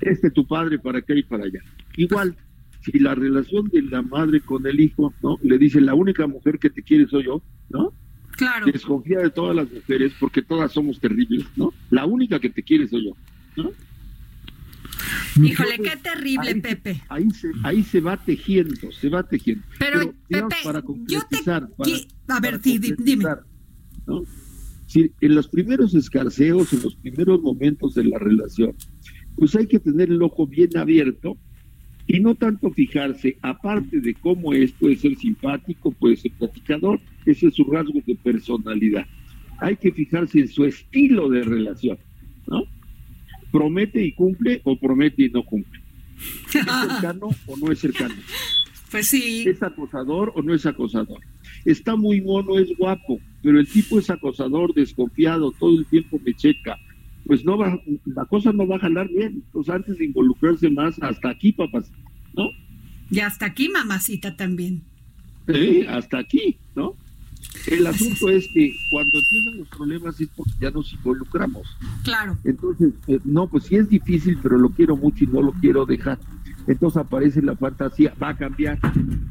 [0.02, 1.60] Este tu padre para acá y para allá.
[1.96, 2.36] Igual,
[2.82, 5.38] si la relación de la madre con el hijo, ¿no?
[5.42, 7.94] Le dice, la única mujer que te quiere soy yo, ¿no?
[8.32, 8.66] Claro.
[8.66, 11.72] Desconfía de todas las mujeres porque todas somos terribles, ¿no?
[11.90, 13.16] La única que te quiere soy yo,
[13.56, 13.70] ¿no?
[15.42, 17.02] Híjole, qué terrible, Pepe.
[17.08, 19.64] ahí, se, ahí se va tejiendo, se va tejiendo.
[19.78, 20.56] Pero, Pepe,
[21.06, 21.50] yo te...
[22.28, 23.24] a ver, dime.
[24.06, 24.22] ¿no?
[24.94, 28.74] En los primeros escarceos, en los primeros momentos de la relación,
[29.36, 31.38] pues hay que tener el ojo bien abierto
[32.06, 37.46] Y no tanto fijarse, aparte de cómo es, puede ser simpático, puede ser platicador, ese
[37.46, 39.06] es su rasgo de personalidad.
[39.58, 41.98] Hay que fijarse en su estilo de relación,
[42.48, 42.64] ¿no?
[43.50, 45.80] Promete y cumple o promete y no cumple.
[46.46, 48.14] ¿Es cercano o no es cercano?
[48.90, 49.44] Pues sí.
[49.46, 51.20] ¿Es acosador o no es acosador?
[51.64, 56.34] Está muy mono, es guapo, pero el tipo es acosador, desconfiado, todo el tiempo me
[56.34, 56.76] checa.
[57.26, 59.42] Pues no va, la cosa no va a jalar bien.
[59.46, 61.90] Entonces, antes de involucrarse más, hasta aquí, papás,
[62.34, 62.48] ¿no?
[63.10, 64.82] Y hasta aquí, mamacita, también.
[65.46, 66.96] Sí, hasta aquí, ¿no?
[67.66, 71.66] El asunto es que cuando empiezan los problemas es porque ya nos involucramos.
[72.04, 72.38] Claro.
[72.44, 75.84] Entonces, eh, no, pues sí es difícil, pero lo quiero mucho y no lo quiero
[75.84, 76.18] dejar.
[76.66, 78.78] Entonces aparece la fantasía, va a cambiar.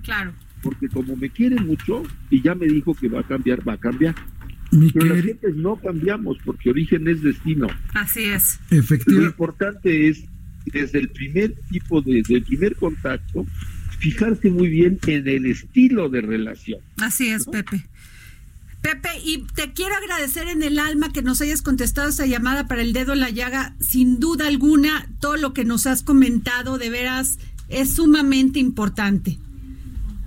[0.04, 0.34] Claro.
[0.62, 3.78] Porque como me quiere mucho y ya me dijo que va a cambiar, va a
[3.78, 4.16] cambiar.
[4.72, 7.68] Mi Pero las queri- gentes no cambiamos porque origen es destino.
[7.94, 8.60] Así es.
[8.70, 10.26] Lo efectiva- importante es,
[10.66, 13.46] desde el primer tipo, de- desde el primer contacto,
[14.00, 16.80] fijarse muy bien en el estilo de relación.
[17.02, 17.86] Así es, Pepe.
[18.82, 22.82] Pepe, y te quiero agradecer en el alma que nos hayas contestado esta llamada para
[22.82, 23.76] el dedo en la llaga.
[23.80, 29.38] Sin duda alguna, todo lo que nos has comentado de veras es sumamente importante.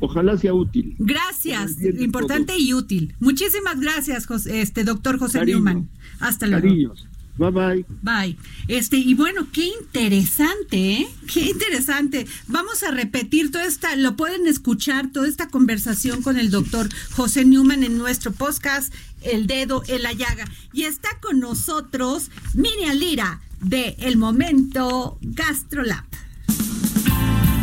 [0.01, 0.97] Ojalá sea útil.
[0.99, 3.15] Gracias, importante y útil.
[3.21, 5.59] Muchísimas gracias, José- este doctor José Cariño.
[5.59, 5.89] Newman.
[6.21, 6.67] Hasta luego.
[6.67, 7.07] Cariños.
[7.39, 7.87] Bye bye.
[8.03, 8.37] Bye.
[8.69, 11.09] Este, y bueno, qué interesante, ¿eh?
[11.33, 12.27] Qué interesante.
[12.47, 17.45] Vamos a repetir toda esta, lo pueden escuchar, toda esta conversación con el doctor José
[17.45, 20.45] Newman en nuestro podcast, El Dedo en la Llaga.
[20.73, 26.05] Y está con nosotros Miriam Lira, de El Momento Gastrolab.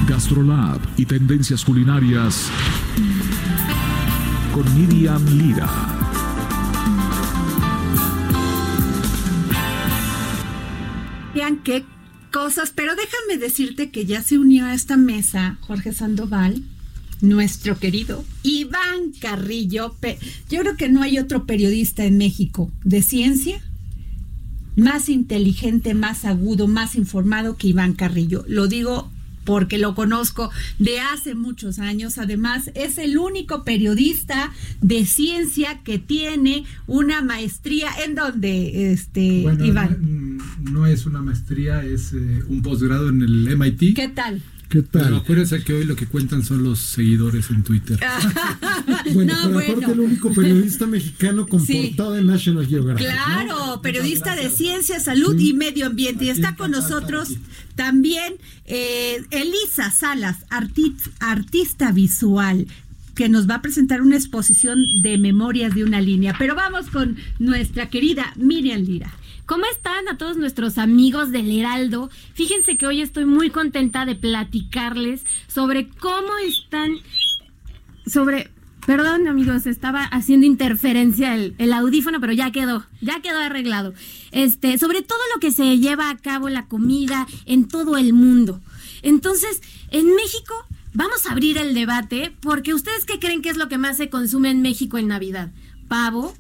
[0.08, 2.50] Gastrolab y tendencias culinarias
[4.52, 5.99] con Miriam Lira.
[11.34, 11.84] Vean qué
[12.32, 16.64] cosas, pero déjame decirte que ya se unió a esta mesa Jorge Sandoval,
[17.22, 19.96] nuestro querido Iván Carrillo.
[20.50, 23.62] Yo creo que no hay otro periodista en México de ciencia
[24.76, 28.46] más inteligente, más agudo, más informado que Iván Carrillo.
[28.48, 29.12] Lo digo
[29.50, 32.20] porque lo conozco de hace muchos años.
[32.20, 39.66] Además, es el único periodista de ciencia que tiene una maestría en donde, este, Bueno,
[39.66, 40.38] Iván.
[40.62, 43.96] no, no es una maestría, es eh, un posgrado en el MIT.
[43.96, 44.44] ¿Qué tal?
[44.70, 45.16] ¿Qué Pero tal?
[45.18, 48.00] acuérdense que hoy lo que cuentan son los seguidores en Twitter.
[49.14, 49.72] Bueno, no, pero bueno.
[49.74, 51.94] aparte el único periodista mexicano con Sí.
[51.96, 53.08] portada en National Geographic.
[53.08, 53.82] Claro, ¿no?
[53.82, 55.50] periodista de ciencia, salud Sí.
[55.50, 56.26] y medio ambiente.
[56.26, 57.40] Y está con nosotros aquí.
[57.76, 58.34] también
[58.66, 62.68] eh, Elisa Salas, arti- artista visual
[63.16, 66.36] que nos va a presentar una exposición de memorias de una línea.
[66.38, 69.12] Pero vamos con nuestra querida Miriam Lira.
[69.50, 72.12] ¿Cómo están a todos nuestros amigos del Heraldo?
[72.36, 76.92] Fíjense que hoy estoy muy contenta de platicarles sobre cómo están,
[78.06, 78.52] sobre,
[78.86, 83.96] perdón amigos, estaba haciendo interferencia el, el audífono, pero ya quedó, ya quedó arreglado.
[84.30, 88.62] Este, sobre todo lo que se lleva a cabo la comida en todo el mundo.
[89.02, 90.54] Entonces, en México
[90.94, 94.12] vamos a abrir el debate porque ustedes qué creen que es lo que más se
[94.12, 95.52] consume en México en Navidad?
[95.88, 96.36] Pavo,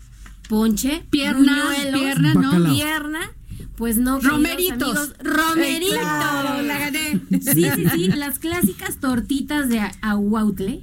[0.50, 2.74] ponche, Pierna, pierna, ¿no?
[2.74, 3.32] Pierna,
[3.78, 4.20] pues no.
[4.20, 4.98] Romeritos.
[4.98, 5.96] amigos, romeritos.
[5.96, 7.22] Eh, claro, la gané.
[7.40, 8.08] Sí, sí, sí.
[8.10, 10.82] Las clásicas tortitas de a- ahuautle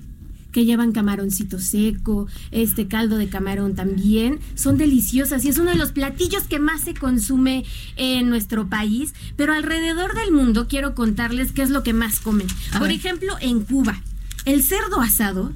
[0.52, 5.76] que llevan camaroncito seco, este caldo de camarón también, son deliciosas y es uno de
[5.76, 11.52] los platillos que más se consume en nuestro país, pero alrededor del mundo quiero contarles
[11.52, 12.46] qué es lo que más comen.
[12.72, 12.96] A Por ver.
[12.96, 14.00] ejemplo, en Cuba,
[14.46, 15.52] el cerdo asado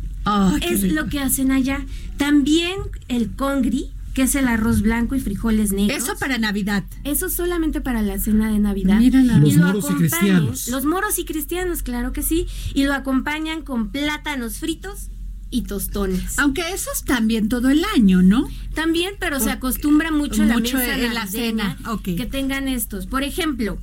[0.60, 1.80] qué es lo que hacen allá.
[2.18, 2.74] También
[3.08, 6.02] el congri, que es el arroz blanco y frijoles negros.
[6.02, 6.84] Eso para Navidad.
[7.04, 8.98] Eso solamente para la cena de Navidad.
[8.98, 10.68] Mira nada Los Y lo moros y acompañan- cristianos.
[10.68, 12.46] Los moros y cristianos, claro que sí.
[12.74, 15.10] Y lo acompañan con plátanos fritos
[15.50, 16.38] y tostones.
[16.38, 18.48] Aunque esos también todo el año, ¿no?
[18.74, 22.02] También, pero se acostumbra mucho, en la Mucho mesa en la cena, ok.
[22.02, 23.06] que tengan estos.
[23.06, 23.78] Por ejemplo,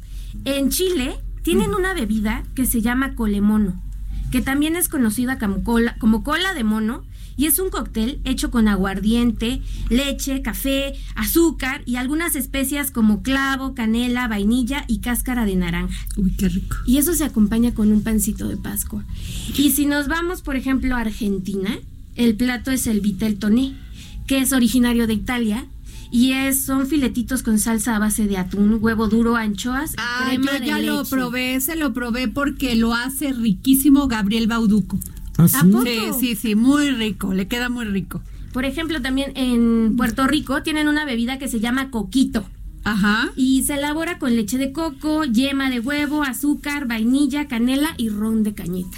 [0.46, 3.82] en Chile tienen una bebida que se llama colemono,
[4.32, 7.04] que también es conocida como cola, como cola de mono
[7.38, 13.76] y es un cóctel hecho con aguardiente, leche, café, azúcar y algunas especias como clavo,
[13.76, 16.06] canela, vainilla y cáscara de naranja.
[16.18, 16.78] Uy, qué rico.
[16.88, 19.06] Y eso se acompaña con un pancito de Pascua.
[19.56, 21.78] Y si nos vamos, por ejemplo, a Argentina,
[22.16, 23.76] el plato es el vitel toné,
[24.26, 25.66] que es originario de Italia.
[26.10, 30.54] Y es, son filetitos con salsa a base de atún, huevo duro, anchoas, Ah, crema
[30.54, 34.98] yo de ya lo probé, se lo probé porque lo hace riquísimo Gabriel Bauduco.
[35.38, 35.58] ¿Ah, sí?
[35.58, 35.84] ¿A poco?
[35.86, 38.22] Sí, sí, sí, muy rico, le queda muy rico.
[38.54, 42.46] Por ejemplo, también en Puerto Rico tienen una bebida que se llama coquito.
[42.84, 43.32] Ajá.
[43.36, 48.44] Y se elabora con leche de coco, yema de huevo, azúcar, vainilla, canela y ron
[48.44, 48.98] de cañita.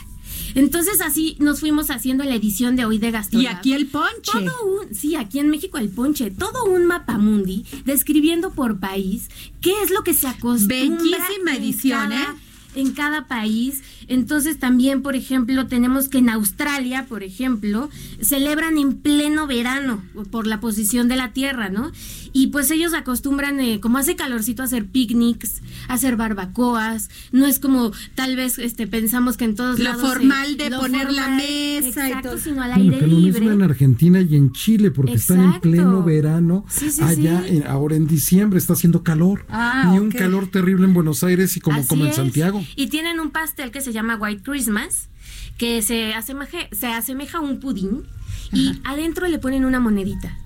[0.55, 3.43] Entonces así nos fuimos haciendo la edición de hoy de Gastrolab.
[3.51, 4.31] Y aquí el ponche.
[4.31, 9.29] Todo un, sí, aquí en México el ponche, todo un mapamundi describiendo por país
[9.61, 10.77] qué es lo que se acostumbra.
[10.77, 12.35] Bellísima en edición, cada- ¿eh?
[12.75, 13.81] En cada país.
[14.09, 17.89] Entonces también, por ejemplo, tenemos que en Australia, por ejemplo,
[18.21, 20.01] celebran en pleno verano
[20.31, 21.91] por la posición de la Tierra, ¿no?
[22.33, 27.09] Y pues ellos acostumbran, eh, como hace calorcito, a hacer picnics, a hacer barbacoas.
[27.31, 30.01] No es como tal vez este pensamos que en todos Lo lados...
[30.01, 32.39] formal de lo poner la formal, mesa y exacto, todo.
[32.39, 35.59] sino al Bueno, aire que lo mismo en Argentina y en Chile, porque están en
[35.59, 36.65] pleno verano.
[36.69, 37.57] Sí, sí, allá, sí.
[37.57, 39.45] en- ahora en diciembre, está haciendo calor.
[39.49, 42.15] Ah, y un calor terrible en Buenos Aires y como, Así como en es.
[42.15, 42.63] Santiago.
[42.75, 45.09] Y tienen un pastel que se llama White Christmas,
[45.57, 48.03] que se asemeja, se asemeja a un pudín
[48.51, 50.37] y adentro le ponen una monedita.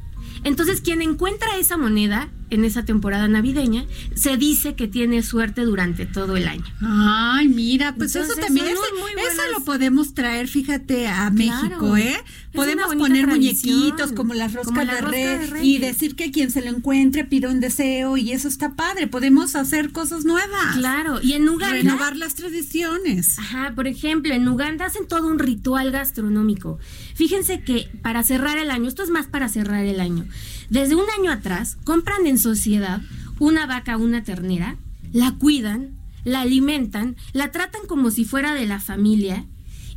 [0.44, 3.86] Entonces, quien encuentra esa moneda en esa temporada navideña,
[4.16, 6.66] se dice que tiene suerte durante todo el año.
[6.82, 11.98] Ay, mira, pues eso también, muy eso lo podemos traer, fíjate, a México.
[11.98, 12.14] ¿eh?
[12.14, 13.76] Es Podemos poner tradición.
[13.78, 16.62] muñequitos como las roscas, Como la de, rosca Reyes de y decir que quien se
[16.62, 19.08] lo encuentre pida un deseo y eso está padre.
[19.08, 20.76] Podemos hacer cosas nuevas.
[20.76, 21.78] Claro, y en Uganda...
[21.78, 23.40] Renovar las tradiciones.
[23.40, 26.80] Ajá, por ejemplo, en Uganda hacen todo un ritual gastronómico.
[27.16, 30.26] Fíjense que para cerrar el año, esto es más para cerrar el año,
[30.74, 33.00] desde un año atrás compran en sociedad
[33.38, 34.76] una vaca, una ternera,
[35.12, 35.92] la cuidan,
[36.24, 39.46] la alimentan, la tratan como si fuera de la familia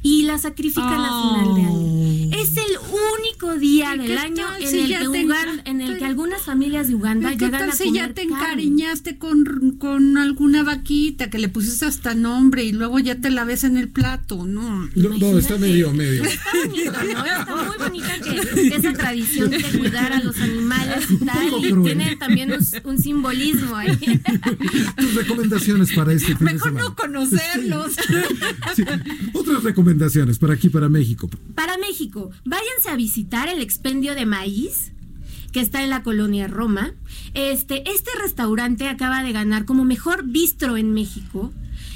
[0.02, 1.86] y la sacrifican a final de año.
[2.32, 2.76] Es el
[3.20, 6.42] único día ¿Y del año en si el, que te Uganda- en el que algunas
[6.42, 10.62] familias de Uganda ¿Qué llegan tal a si comer ya te encariñaste con, con alguna
[10.62, 14.44] vaquita que le pusiste hasta nombre y luego ya te la ves en el plato?
[14.46, 14.88] No.
[14.94, 16.24] No, no, está medio, medio.
[16.24, 17.24] Está bonito, ¿no?
[17.24, 21.84] Está muy bonita que esa tradición de cuidar a los animales y tal, y cruel.
[21.84, 22.58] tiene también un,
[22.90, 23.96] un simbolismo ahí.
[24.96, 26.88] Tus recomendaciones para este fin de Mejor semana.
[26.88, 27.92] no conocerlos.
[28.74, 28.82] Sí.
[29.32, 29.85] Otras recomendaciones
[30.38, 31.28] para aquí, para México.
[31.54, 34.92] Para México, váyanse a visitar el expendio de maíz
[35.52, 36.92] que está en la colonia Roma.
[37.34, 41.52] Este, este restaurante acaba de ganar como mejor bistro en México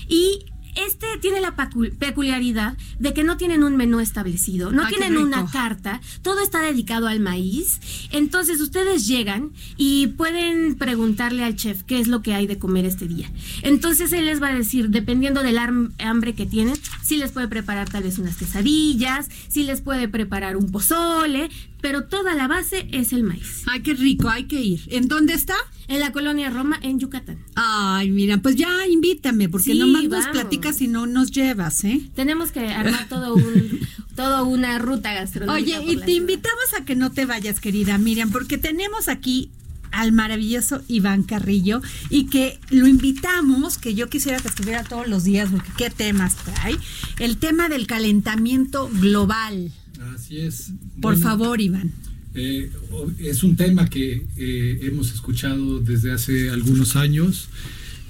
[0.09, 1.55] y este tiene la
[1.99, 6.61] peculiaridad de que no tienen un menú establecido, no qué tienen una carta, todo está
[6.61, 7.80] dedicado al maíz.
[8.12, 12.84] Entonces ustedes llegan y pueden preguntarle al chef qué es lo que hay de comer
[12.84, 13.30] este día.
[13.62, 16.76] Entonces él les va a decir, dependiendo del hambre que tienen,
[17.11, 21.50] si les puede preparar tal vez unas quesadillas, si les puede preparar un pozole,
[21.80, 23.64] pero toda la base es el maíz.
[23.66, 24.82] Ay, qué rico, hay que ir.
[24.90, 25.56] ¿En dónde está?
[25.88, 27.38] En la colonia Roma, en Yucatán.
[27.56, 32.00] Ay, mira, pues ya invítame, porque Sí, nomás nos platicas y no nos llevas, ¿eh?
[32.14, 33.80] Tenemos que armar todo un,
[34.14, 35.80] todo una ruta gastronómica.
[35.80, 36.06] Oye, y te ciudad.
[36.06, 39.50] invitamos a que no te vayas, querida Miriam, porque tenemos aquí
[39.93, 45.24] al maravilloso Iván Carrillo y que lo invitamos, que yo quisiera que estuviera todos los
[45.24, 46.76] días, porque qué temas trae,
[47.18, 49.72] el tema del calentamiento global.
[50.14, 50.72] Así es.
[51.01, 51.93] Por Bueno, favor, Iván.
[52.34, 52.70] eh,
[53.18, 57.49] es un tema que eh, hemos escuchado desde hace algunos años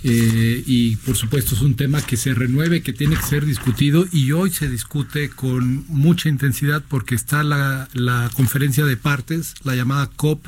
[0.03, 4.07] eh, y por supuesto es un tema que se renueve, que tiene que ser discutido
[4.13, 9.75] y hoy se discute con mucha intensidad porque está la, la conferencia de partes, la
[9.77, 10.47] llamada COP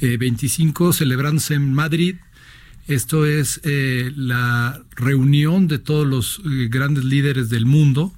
[0.00, 2.16] eh, 25, celebrándose en Madrid.
[2.86, 8.12] Esto es eh, la reunión de todos los eh, grandes líderes del mundo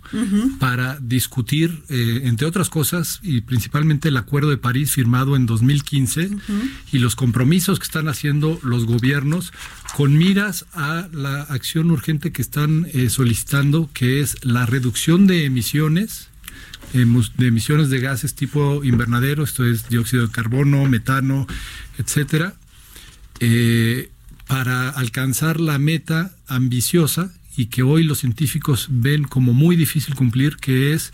[0.58, 6.30] para discutir, eh, entre otras cosas, y principalmente el Acuerdo de París firmado en 2015
[6.90, 9.52] y los compromisos que están haciendo los gobiernos
[9.94, 15.44] con miras a la acción urgente que están eh, solicitando, que es la reducción de
[15.44, 16.31] emisiones
[16.92, 21.46] de emisiones de gases tipo invernadero, esto es dióxido de carbono, metano,
[21.98, 22.54] etcétera,
[23.40, 24.10] eh,
[24.46, 30.56] para alcanzar la meta ambiciosa y que hoy los científicos ven como muy difícil cumplir,
[30.56, 31.12] que es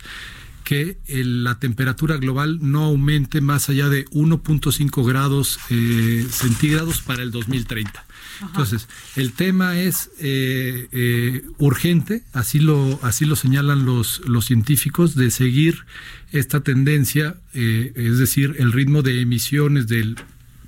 [0.69, 7.31] que la temperatura global no aumente más allá de 1.5 grados eh, centígrados para el
[7.31, 8.05] 2030.
[8.43, 15.15] Entonces, el tema es eh, eh, urgente, así lo, así lo señalan los, los científicos,
[15.15, 15.85] de seguir
[16.31, 20.17] esta tendencia, es decir, el ritmo de emisiones del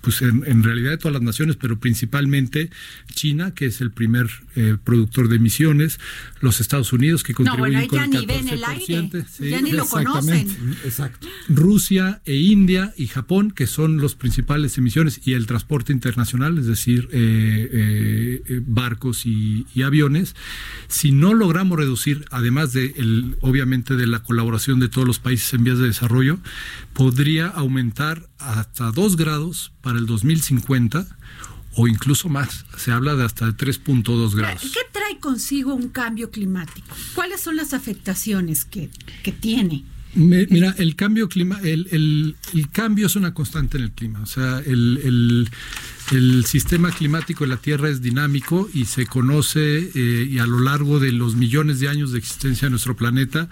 [0.01, 2.69] pues en, en realidad de todas las naciones, pero principalmente
[3.13, 5.99] China, que es el primer eh, productor de emisiones,
[6.39, 8.67] los Estados Unidos, que No, contribuyen bueno, ahí con ya el ni ven el 14%,
[8.67, 10.55] aire, sí, ya ni lo exactamente.
[10.55, 10.75] conocen.
[10.83, 11.27] Exacto.
[11.49, 16.65] Rusia e India y Japón, que son los principales emisiones, y el transporte internacional, es
[16.65, 20.35] decir, eh, eh, eh, barcos y, y aviones.
[20.87, 25.53] Si no logramos reducir, además de, el, obviamente, de la colaboración de todos los países
[25.53, 26.39] en vías de desarrollo,
[26.93, 31.05] podría aumentar hasta 2 grados para el 2050
[31.75, 32.65] o incluso más.
[32.77, 34.61] Se habla de hasta de 3.2 grados.
[34.61, 36.87] ¿Qué trae consigo un cambio climático?
[37.15, 38.89] ¿Cuáles son las afectaciones que,
[39.23, 39.85] que tiene?
[40.13, 44.19] Mira, el cambio clima, el, el, el, cambio es una constante en el clima.
[44.19, 45.47] O sea, el,
[46.11, 50.59] el sistema climático de la Tierra es dinámico y se conoce eh, y a lo
[50.59, 53.47] largo de los millones de años de existencia de nuestro planeta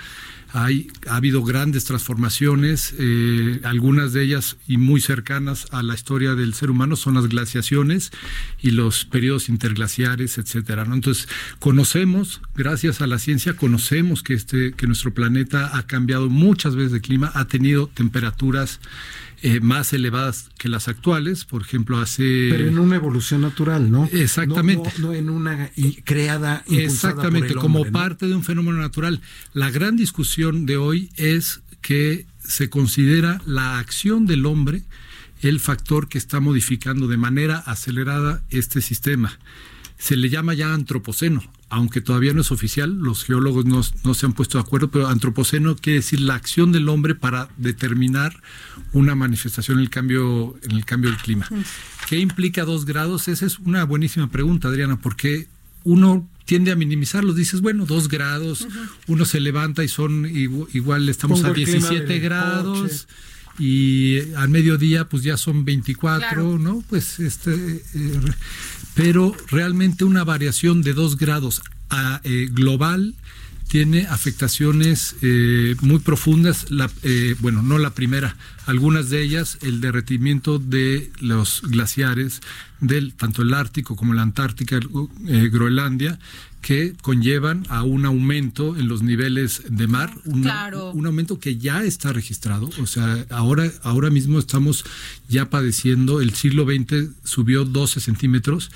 [0.52, 6.36] hay, ha habido grandes transformaciones, eh, algunas de ellas y muy cercanas a la historia
[6.36, 8.12] del ser humano son las glaciaciones
[8.60, 10.86] y los periodos interglaciares, etcétera.
[10.92, 11.28] Entonces,
[11.60, 16.92] conocemos, gracias a la ciencia, conocemos que, este, que nuestro planeta ha cambiado muchas veces
[16.94, 18.80] de clima, ha tenido temperaturas
[19.42, 22.48] eh, más elevadas que las actuales, por ejemplo, hace...
[22.50, 24.10] Pero en una evolución natural, ¿no?
[24.12, 24.92] Exactamente.
[25.00, 25.72] No, en una
[26.04, 26.64] creada...
[26.68, 29.22] Exactamente, por el como parte de un fenómeno natural.
[29.54, 34.84] La gran discusión de hoy es que se considera la acción del hombre
[35.42, 39.38] el factor que está modificando de manera acelerada este sistema.
[40.00, 44.34] Se le llama ya antropoceno aunque todavía no es oficial, los geólogos no, se han
[44.34, 48.42] puesto de acuerdo, pero antropoceno quiere decir la acción del hombre para determinar
[48.92, 51.48] una manifestación en el cambio, en el cambio del clima.
[52.08, 53.28] ¿Qué implica dos grados?
[53.28, 55.48] Esa es una buenísima pregunta, Adriana, porque
[55.84, 57.36] uno tiende a minimizarlos.
[57.36, 58.68] Dices, bueno, dos grados,
[59.06, 63.08] uno se levanta y son igual, estamos a 17 grados.
[63.60, 66.84] Y al mediodía, pues ya son 24, ¿no?
[66.90, 67.54] Pues este.
[67.94, 68.20] Eh,
[68.96, 73.16] pero realmente una variación de dos grados a, eh, global
[73.70, 78.36] tiene afectaciones eh, muy profundas, la, eh, bueno, no la primera,
[78.66, 82.42] algunas de ellas, el derretimiento de los glaciares,
[82.82, 86.20] del, tanto el Ártico como la Antártica, Groenlandia,
[86.62, 92.12] que conllevan a un aumento en los niveles de mar, un aumento que ya está
[92.14, 94.84] registrado, o sea, ahora, ahora mismo estamos
[95.28, 98.72] ya padeciendo, el siglo XX subió 12 centímetros,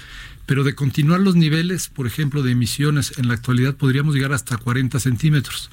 [0.45, 4.57] pero de continuar los niveles, por ejemplo, de emisiones en la actualidad podríamos llegar hasta
[4.57, 5.69] 40 centímetros.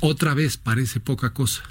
[0.00, 1.62] Otra vez parece poca cosa.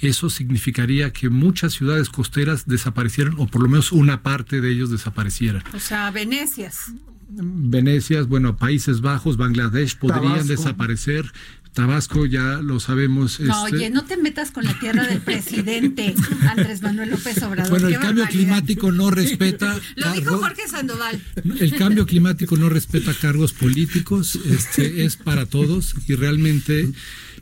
[0.00, 4.90] Eso significaría que muchas ciudades costeras desaparecieran, o por lo menos una parte de ellos
[4.90, 5.62] desaparecieran.
[5.74, 6.92] O sea, Venecias.
[7.28, 11.30] Venecia, bueno, Países Bajos, Bangladesh podrían desaparecer.
[11.74, 13.38] Tabasco ya lo sabemos.
[13.38, 16.14] No, este oye, no te metas con la tierra del presidente
[16.48, 17.70] Andrés Manuel López Obrador.
[17.70, 19.78] Bueno, el cambio climático no respeta.
[19.96, 21.20] lo dijo Jorge Sandoval.
[21.60, 26.90] El cambio climático no respeta cargos políticos, este es para todos y realmente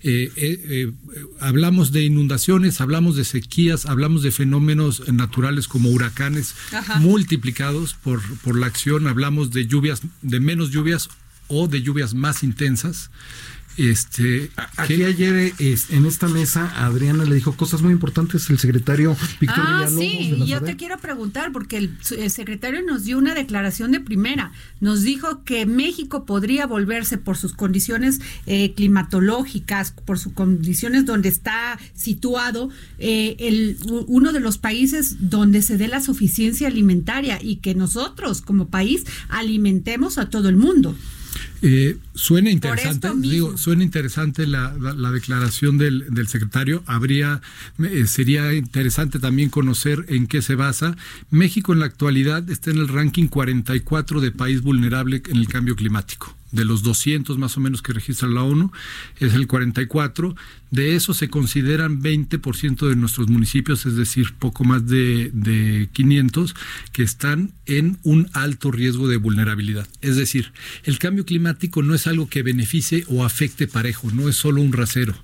[0.08, 0.92] eh, eh, eh,
[1.40, 6.54] hablamos de inundaciones, hablamos de sequías, hablamos de fenómenos naturales como huracanes
[7.00, 11.08] multiplicados por, por la acción, hablamos de lluvias, de menos lluvias
[11.48, 13.10] o de lluvias más intensas.
[13.76, 19.64] Este, Aquí ayer en esta mesa Adriana le dijo cosas muy importantes el secretario Víctor
[19.66, 24.00] ah, Sí, y yo te quiero preguntar porque el, secretario nos dio una declaración de
[24.00, 24.52] primera.
[24.80, 31.28] Nos dijo que México podría volverse por sus condiciones eh, climatológicas, por sus condiciones donde
[31.28, 37.56] está situado, eh, el, uno de los países donde se dé la suficiencia alimentaria y
[37.56, 40.96] que nosotros como país alimentemos a todo el mundo.
[41.62, 44.72] Eh, suena interesante, digo, suena interesante la,
[45.12, 46.82] declaración del, secretario.
[46.86, 47.40] Habría,
[47.82, 50.96] eh, sería interesante también conocer en qué se basa.
[51.30, 55.76] México en la actualidad está en el ranking 44 de país vulnerable en el cambio
[55.76, 58.72] climático de los 200 más o menos que registra la ONU,
[59.18, 60.34] es el 44.
[60.70, 66.54] De eso se consideran 20% de nuestros municipios, es decir, poco más de, de 500,
[66.92, 69.88] que están en un alto riesgo de vulnerabilidad.
[70.00, 70.52] Es decir,
[70.84, 74.72] el cambio climático no es algo que beneficie o afecte parejo, no es solo un
[74.72, 75.14] rasero.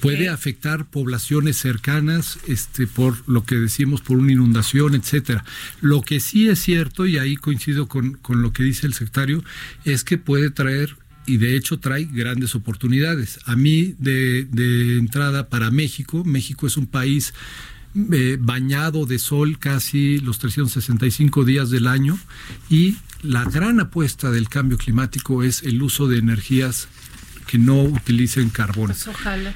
[0.00, 5.44] Puede afectar poblaciones cercanas, este, por lo que decimos, por una inundación, etcétera.
[5.80, 9.44] Lo que sí es cierto, y ahí coincido con, con lo que dice el secretario,
[9.84, 10.96] es que puede traer
[11.26, 13.38] y de hecho trae grandes oportunidades.
[13.44, 17.32] A mí, de, entrada, para México, México es un país
[17.94, 22.18] eh, bañado de sol casi los 365 días del año
[22.70, 26.88] y la gran apuesta del cambio climático es el uso de energías
[27.52, 28.86] que no utilicen carbón.
[28.86, 29.06] Pues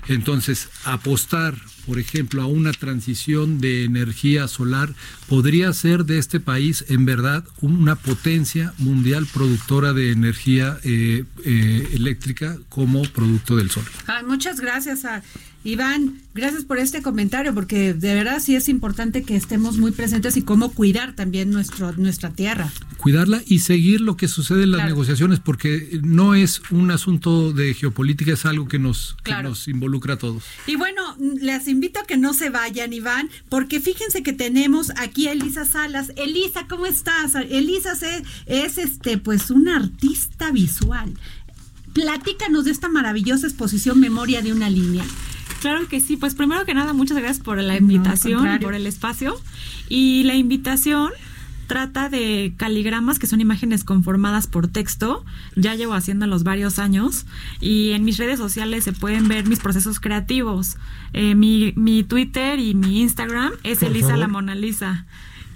[0.09, 1.55] Entonces, apostar,
[1.87, 4.95] por ejemplo, a una transición de energía solar
[5.29, 11.89] podría ser de este país, en verdad, una potencia mundial productora de energía eh, eh,
[11.93, 13.85] eléctrica como producto del sol.
[14.27, 15.23] muchas gracias a
[15.67, 20.37] Iván, gracias por este comentario, porque de verdad sí es importante que estemos muy presentes
[20.37, 22.71] y cómo cuidar también nuestro, nuestra tierra.
[22.99, 27.75] Cuidarla y seguir lo que sucede en las negociaciones, porque no es un asunto de
[27.75, 30.45] geopolítica, es algo que nos, que nos involucra a todos.
[30.69, 31.03] Y bueno,
[31.41, 35.65] les invito a que no se vayan, Iván, porque fíjense que tenemos aquí a Elisa
[35.65, 36.13] Salas.
[36.17, 37.35] Elisa, ¿cómo estás?
[37.35, 41.15] Elisa es, es este, pues, una artista visual.
[41.93, 45.05] Platícanos de esta maravillosa exposición Memoria de una línea.
[45.61, 49.41] Claro que sí, pues primero que nada, muchas gracias por la invitación, por el espacio.
[49.89, 51.13] Y la invitación
[51.67, 55.25] trata de caligramas que son imágenes conformadas por texto.
[55.55, 57.27] Ya llevo haciéndolos varios años
[57.61, 60.77] y en mis redes sociales se pueden ver mis procesos creativos.
[61.13, 65.07] Eh, mi, mi, Twitter y mi Instagram es Elisa la Mona Lisa.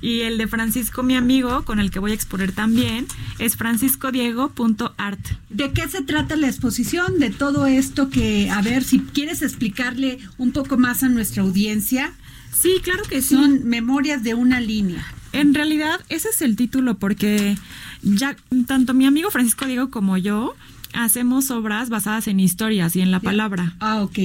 [0.02, 3.06] Y el de Francisco, mi amigo, con el que voy a exponer también,
[3.38, 5.20] es franciscodiego.art.
[5.50, 7.18] ¿De qué se trata la exposición?
[7.18, 12.12] De todo esto que, a ver, si quieres explicarle un poco más a nuestra audiencia.
[12.50, 13.34] Sí, claro que sí.
[13.34, 15.04] Son memorias de una línea.
[15.32, 17.56] En realidad, ese es el título porque
[18.02, 20.54] ya tanto mi amigo Francisco Diego como yo
[20.92, 23.74] hacemos obras basadas en historias y en la palabra.
[23.80, 24.18] Ah, ok.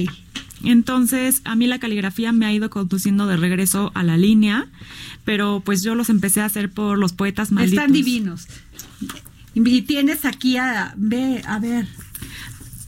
[0.64, 4.66] Entonces, a mí la caligrafía me ha ido conduciendo de regreso a la línea,
[5.24, 7.78] pero pues yo los empecé a hacer por los poetas malditos.
[7.78, 8.46] Están divinos.
[9.54, 11.86] Y tienes aquí a, ve, a ver,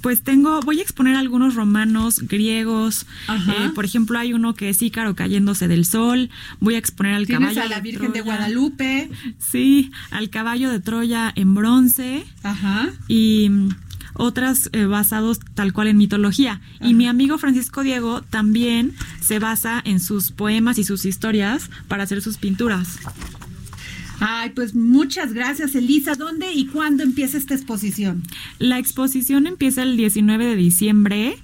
[0.01, 3.07] pues tengo, voy a exponer algunos romanos griegos.
[3.29, 6.31] Eh, por ejemplo, hay uno que es Ícaro cayéndose del sol.
[6.61, 7.63] Voy a exponer al caballo.
[7.63, 9.11] a la Virgen de, Guadalupe.
[9.39, 12.25] Sí, al caballo de Troya en bronce.
[12.43, 12.91] Ajá.
[13.09, 13.69] Y mm,
[14.15, 16.61] otras eh, basados tal cual en mitología.
[16.81, 22.03] Y mi amigo Francisco Diego también se basa en sus poemas y sus historias para
[22.03, 22.99] hacer sus pinturas.
[24.21, 26.15] Ay, pues muchas gracias, Elisa.
[26.15, 28.23] ¿Dónde y cuándo empieza esta exposición?
[28.59, 31.39] La exposición empieza el 19 de diciembre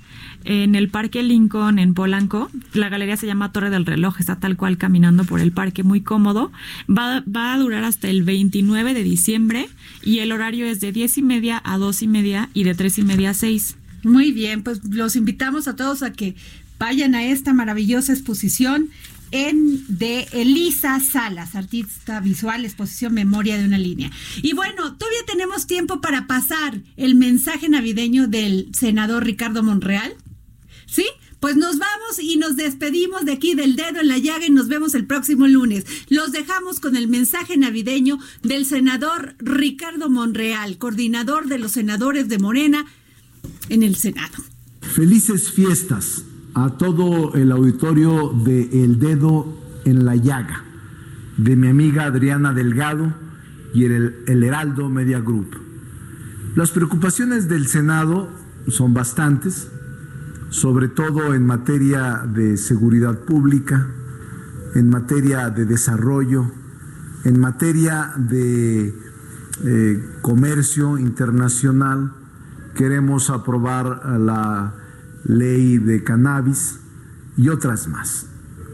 [0.45, 2.51] en el Parque Lincoln en Polanco.
[2.73, 6.01] La galería se llama Torre del Reloj, está tal cual caminando por el parque, muy
[6.01, 6.53] cómodo.
[6.89, 9.69] Va, va a durar hasta el 29 de diciembre
[10.03, 12.99] y el horario es de 10 y media a 2 y media y de 3
[12.99, 13.77] y media a 6.
[14.03, 16.35] Muy bien, pues los invitamos a todos a que
[16.79, 18.91] vayan a esta maravillosa exposición
[19.31, 24.11] en de Elisa Salas, artista visual, exposición Memoria de una línea.
[24.43, 30.15] Y bueno, todavía tenemos tiempo para pasar el mensaje navideño del senador Ricardo Monreal.
[30.87, 31.07] ¿Sí?
[31.41, 34.69] Pues nos vamos y nos despedimos de aquí del dedo en la llaga y nos
[34.69, 35.85] vemos el próximo lunes.
[36.09, 42.39] Los dejamos con el mensaje navideño del senador Ricardo Monreal, coordinador de los senadores de
[42.39, 42.87] Morena
[43.69, 44.43] en el Senado.
[44.81, 46.25] Felices fiestas
[46.55, 49.53] a todo el auditorio de El Dedo
[49.85, 50.63] en la Llaga,
[51.37, 53.13] de mi amiga Adriana Delgado
[53.75, 55.57] y el, el Heraldo Media Group.
[56.55, 58.29] Las preocupaciones del Senado
[58.69, 59.69] son bastantes,
[60.51, 63.89] sobre todo en materia de seguridad pública,
[64.77, 66.51] en materia de desarrollo,
[67.25, 68.95] en materia de
[69.65, 72.13] eh, comercio internacional.
[72.75, 74.75] Queremos aprobar la
[75.25, 76.81] ley de cannabis
[77.37, 78.27] y otras más.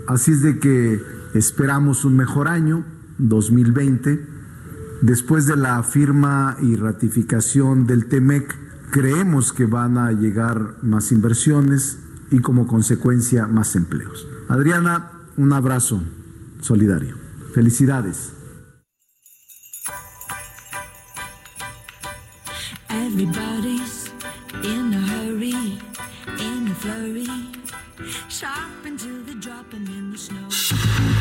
[0.07, 1.01] Así es de que
[1.35, 2.85] esperamos un mejor año,
[3.19, 4.27] 2020.
[5.03, 8.55] Después de la firma y ratificación del TEMEC,
[8.91, 11.99] creemos que van a llegar más inversiones
[12.31, 14.27] y como consecuencia más empleos.
[14.49, 16.03] Adriana, un abrazo
[16.61, 17.17] solidario.
[17.55, 18.33] Felicidades.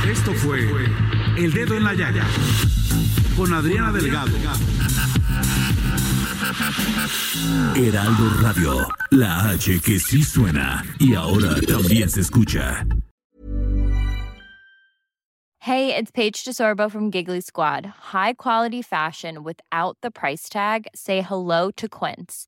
[0.07, 0.59] Esto fue
[1.37, 2.25] El Dedo en la Llaga
[3.35, 4.31] con Adriana Delgado.
[7.75, 12.85] Heraldo Radio, la H que sí suena y ahora también se escucha.
[15.59, 17.85] Hey, it's Paige DeSorbo from Giggly Squad.
[18.13, 20.87] High quality fashion without the price tag.
[20.95, 22.47] Say hello to Quince.